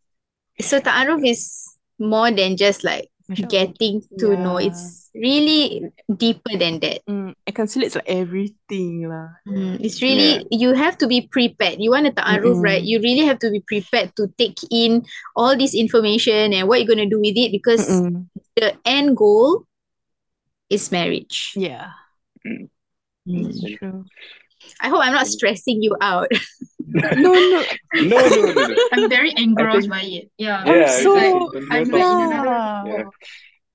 so 0.62 0.80
ta'aruf 0.80 1.24
is 1.26 1.64
more 2.00 2.32
than 2.32 2.58
just 2.58 2.84
like 2.84 3.10
Masya 3.32 3.50
getting 3.50 4.04
to 4.20 4.36
know. 4.36 4.58
It's 4.58 5.03
really 5.16 5.94
deeper 6.10 6.58
than 6.58 6.80
that. 6.82 7.06
Mm, 7.06 7.34
it 7.46 7.54
conciliates 7.56 7.96
like 7.96 8.10
everything 8.10 9.08
lah. 9.10 9.38
Mm, 9.48 9.78
it's 9.80 10.02
really 10.02 10.46
you 10.50 10.74
have 10.74 10.98
to 11.00 11.08
be 11.08 11.26
prepared. 11.30 11.78
You 11.80 11.92
want 11.92 12.06
to 12.10 12.14
ta'aruf, 12.14 12.58
Mm-mm. 12.60 12.64
right? 12.66 12.82
You 12.82 13.00
really 13.00 13.26
have 13.26 13.38
to 13.46 13.50
be 13.54 13.62
prepared 13.62 14.16
to 14.18 14.28
take 14.38 14.58
in 14.72 15.06
all 15.36 15.56
this 15.58 15.74
information 15.78 16.54
and 16.54 16.68
what 16.68 16.82
you're 16.82 16.90
gonna 16.90 17.10
do 17.10 17.22
with 17.22 17.38
it 17.38 17.52
because 17.54 17.86
Mm-mm. 17.90 18.26
the 18.58 18.74
end 18.86 19.16
goal 19.18 19.66
is 20.70 20.92
marriage. 20.92 21.54
Yeah. 21.56 21.94
Mm. 22.46 22.70
That's 23.26 23.62
Mm. 23.64 23.78
true. 23.78 24.06
I 24.82 24.88
hope 24.90 25.00
I'm 25.04 25.14
not 25.14 25.28
stressing 25.28 25.82
you 25.82 25.96
out. 26.02 26.32
No, 26.94 27.32
no. 27.32 27.64
No, 27.96 28.20
no, 28.20 28.40
no, 28.54 28.68
no. 28.68 28.76
I'm 28.92 29.10
very 29.10 29.32
engrossed 29.38 29.88
think- 29.88 29.94
by 29.94 30.04
it. 30.04 30.30
Yeah. 30.38 30.62
Yeah, 30.68 30.92
I'm 30.92 31.02
so- 31.02 31.16
exactly. 31.16 31.68
I'm 31.72 31.84
Don't 31.90 31.96
like 31.96 32.02
talk. 32.04 32.20
in 32.20 32.32
another 32.38 32.92
Yeah. 32.92 33.04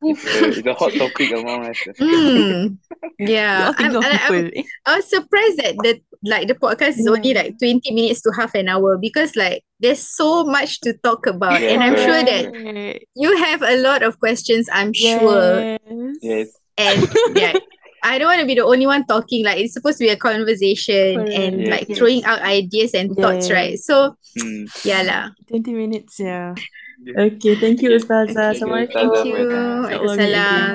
Yeah. 0.01 0.13
It's 0.15 0.25
a, 0.25 0.49
it's 0.63 0.67
a 0.67 0.75
hot 0.75 0.93
topic 0.95 1.33
among 1.33 1.67
us. 1.67 1.79
Mm, 1.99 2.79
yeah. 3.19 3.73
I'm, 3.79 3.97
I- 3.97 4.21
I'm. 4.31 4.51
I 4.87 4.97
was 4.97 5.11
surprised 5.11 5.59
that 5.59 5.75
the 5.83 6.01
like 6.25 6.47
the 6.49 6.55
podcast 6.55 6.99
is 6.99 7.07
only 7.07 7.35
like 7.35 7.59
20 7.59 7.91
minutes 7.93 8.23
to 8.23 8.31
half 8.37 8.55
an 8.55 8.69
hour 8.69 8.97
because 8.97 9.35
like 9.35 9.63
there's 9.81 9.99
so 10.01 10.45
much 10.45 10.81
to 10.83 10.93
talk 11.03 11.27
about 11.27 11.61
Yeah, 11.61 11.71
and 11.75 11.83
I'm 11.83 11.97
sure 11.97 12.23
that 12.23 13.01
you 13.15 13.37
have 13.39 13.63
a 13.63 13.77
lot 13.83 14.03
of 14.03 14.19
questions 14.19 14.69
I'm 14.73 14.93
sure 14.93 15.79
Yes. 16.23 16.23
Yes. 16.23 16.49
and 16.79 17.09
yeah 17.37 17.55
I 18.03 18.19
don't 18.19 18.29
want 18.29 18.41
to 18.41 18.47
be 18.47 18.55
the 18.55 18.65
only 18.65 18.87
one 18.87 19.05
talking 19.07 19.45
like 19.45 19.59
it's 19.59 19.75
supposed 19.75 19.99
to 19.99 20.05
be 20.07 20.11
a 20.11 20.17
conversation 20.17 21.17
Correct. 21.23 21.31
and 21.39 21.61
Yes, 21.63 21.71
like 21.71 21.89
yes. 21.89 21.99
throwing 21.99 22.25
out 22.25 22.41
ideas 22.43 22.95
and 22.95 23.15
thoughts 23.17 23.51
right 23.51 23.79
so 23.79 24.15
Mm. 24.39 24.71
yeah 24.85 25.03
lah 25.03 25.31
20 25.51 25.73
minutes, 25.75 26.19
yeah. 26.21 26.55
Yeah. 26.99 27.31
Okay, 27.31 27.55
thank 27.55 27.79
you, 27.79 27.95
Okay. 27.95 28.03
Ustazah. 28.03 28.59
Okay, 28.59 28.59
Thank 28.59 28.59
Assalamualaikum. 28.59 29.03
you, 29.07 29.15
thank 29.15 29.27
you 29.31 29.35
InsyaAllah 29.39 29.87
Waalaikumsalam 29.87 30.71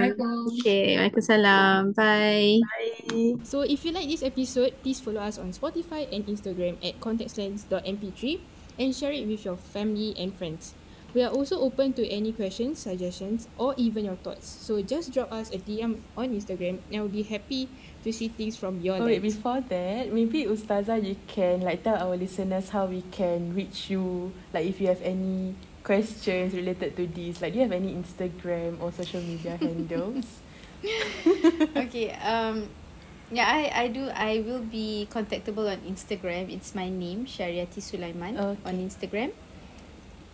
okay 0.55 0.86
Waalaikumsalam 0.95 1.79
bye 1.99 2.63
Bye. 2.63 3.36
So 3.43 3.67
if 3.67 3.83
you 3.83 3.91
like 3.91 4.07
this 4.07 4.23
episode, 4.23 4.71
please 4.79 5.03
follow 5.03 5.19
us 5.19 5.36
on 5.36 5.51
Spotify 5.51 6.07
and 6.07 6.23
Instagram 6.23 6.79
at 6.79 6.95
contextlens.mp3 7.03 8.39
and 8.79 8.95
share 8.95 9.12
it 9.12 9.27
with 9.27 9.43
your 9.43 9.59
family 9.59 10.15
and 10.15 10.31
friends. 10.31 10.79
We 11.13 11.21
are 11.21 11.29
also 11.29 11.59
open 11.62 11.93
to 11.99 12.07
any 12.09 12.33
questions, 12.33 12.79
suggestions, 12.81 13.45
or 13.62 13.75
even 13.77 14.07
your 14.07 14.17
thoughts. 14.17 14.49
So 14.49 14.81
just 14.81 15.13
drop 15.13 15.29
us 15.29 15.53
a 15.53 15.62
DM 15.62 16.01
on 16.17 16.33
Instagram 16.33 16.81
and 16.89 17.05
we'll 17.05 17.13
be 17.13 17.21
happy 17.21 17.69
to 18.01 18.09
see 18.09 18.33
things 18.33 18.57
from 18.57 18.81
your 18.81 18.97
Oh, 18.97 19.05
wait, 19.05 19.21
before 19.21 19.62
that, 19.69 20.09
maybe 20.09 20.49
Ustazah, 20.49 20.97
you 21.03 21.13
can 21.29 21.62
like 21.62 21.83
tell 21.83 22.01
our 22.01 22.17
listeners 22.17 22.73
how 22.73 22.89
we 22.89 23.03
can 23.13 23.53
reach 23.53 23.91
you. 23.93 24.33
Like 24.55 24.65
if 24.65 24.81
you 24.81 24.88
have 24.89 25.03
any 25.05 25.53
questions 25.83 26.53
related 26.53 26.95
to 26.95 27.05
this, 27.07 27.41
like 27.41 27.53
do 27.53 27.59
you 27.59 27.63
have 27.67 27.75
any 27.75 27.93
Instagram 27.93 28.79
or 28.81 28.91
social 28.91 29.21
media 29.21 29.57
handles? 29.61 30.39
okay 31.77 32.11
um 32.19 32.67
yeah 33.31 33.47
I 33.47 33.71
I 33.71 33.85
do 33.87 34.11
I 34.11 34.43
will 34.43 34.63
be 34.63 35.07
contactable 35.11 35.67
on 35.71 35.79
Instagram. 35.87 36.51
It's 36.51 36.75
my 36.75 36.89
name 36.89 37.25
Syariati 37.25 37.79
Sulaiman 37.79 38.35
on 38.39 38.75
Instagram. 38.79 39.31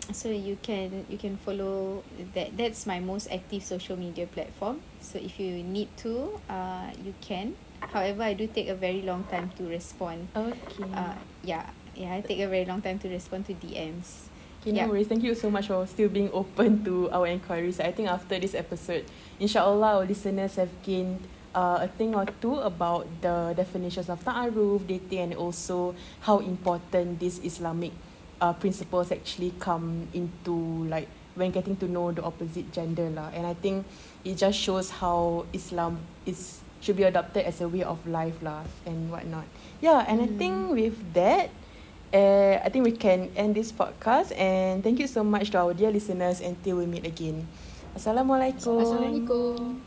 So 0.09 0.29
you 0.29 0.57
can 0.61 1.05
you 1.05 1.21
can 1.21 1.37
follow 1.37 2.01
that 2.33 2.57
that's 2.57 2.89
my 2.89 2.97
most 2.97 3.29
active 3.29 3.61
social 3.61 3.93
media 3.93 4.25
platform. 4.25 4.81
So 5.01 5.21
if 5.21 5.37
you 5.39 5.61
need 5.61 5.89
to 6.05 6.41
uh 6.49 6.89
you 6.97 7.13
can. 7.21 7.53
However 7.79 8.23
I 8.23 8.33
do 8.33 8.45
take 8.49 8.67
a 8.67 8.75
very 8.75 9.01
long 9.01 9.23
time 9.29 9.53
to 9.57 9.69
respond. 9.69 10.33
Okay. 10.35 10.89
uh 10.97 11.13
yeah 11.45 11.69
yeah 11.93 12.17
I 12.17 12.21
take 12.21 12.41
a 12.41 12.49
very 12.49 12.65
long 12.65 12.81
time 12.81 12.97
to 13.05 13.07
respond 13.09 13.45
to 13.47 13.53
DMs 13.53 14.33
Okay, 14.59 14.75
Yeah. 14.75 14.85
no 14.85 14.91
worries. 14.91 15.07
Thank 15.07 15.23
you 15.23 15.35
so 15.35 15.49
much 15.49 15.67
for 15.71 15.87
still 15.87 16.09
being 16.11 16.29
open 16.35 16.83
to 16.83 17.07
our 17.15 17.27
inquiries. 17.27 17.79
I 17.79 17.91
think 17.95 18.09
after 18.11 18.35
this 18.39 18.51
episode, 18.53 19.05
inshallah, 19.39 20.03
our 20.03 20.05
listeners 20.05 20.55
have 20.59 20.69
gained 20.83 21.23
uh, 21.55 21.79
a 21.81 21.87
thing 21.87 22.13
or 22.13 22.27
two 22.43 22.59
about 22.59 23.07
the 23.23 23.53
definitions 23.55 24.09
of 24.09 24.19
ta'aruf, 24.23 24.83
dating, 24.85 25.31
and 25.31 25.33
also 25.39 25.95
how 26.27 26.39
important 26.43 27.19
these 27.23 27.39
Islamic 27.39 27.91
uh, 28.41 28.51
principles 28.53 29.11
actually 29.11 29.53
come 29.59 30.07
into 30.13 30.53
like 30.91 31.07
when 31.35 31.51
getting 31.51 31.75
to 31.79 31.87
know 31.87 32.11
the 32.11 32.21
opposite 32.23 32.67
gender 32.75 33.07
lah. 33.09 33.31
And 33.31 33.47
I 33.47 33.55
think 33.55 33.87
it 34.27 34.35
just 34.35 34.59
shows 34.59 34.91
how 34.91 35.47
Islam 35.55 36.03
is 36.27 36.59
should 36.83 36.95
be 36.95 37.03
adopted 37.03 37.43
as 37.47 37.59
a 37.63 37.67
way 37.67 37.83
of 37.83 37.99
life 38.07 38.35
lah 38.43 38.63
and 38.85 39.07
whatnot. 39.11 39.47
Yeah, 39.79 40.03
and 40.07 40.19
I 40.19 40.27
think 40.27 40.71
with 40.71 40.95
that, 41.15 41.47
uh, 42.13 42.59
I 42.63 42.69
think 42.69 42.85
we 42.85 42.93
can 42.93 43.29
end 43.35 43.55
this 43.55 43.71
podcast 43.71 44.33
and 44.37 44.83
thank 44.83 44.99
you 44.99 45.07
so 45.07 45.23
much 45.23 45.51
to 45.51 45.57
our 45.59 45.73
dear 45.73 45.91
listeners 45.91 46.41
until 46.41 46.77
we 46.77 46.85
meet 46.85 47.05
again. 47.05 47.47
Assalamualaikum. 47.93 48.81
Assalamualaikum. 48.81 49.81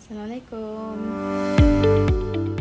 Assalamualaikum. 0.00 0.94
Assalamualaikum. 0.96 2.55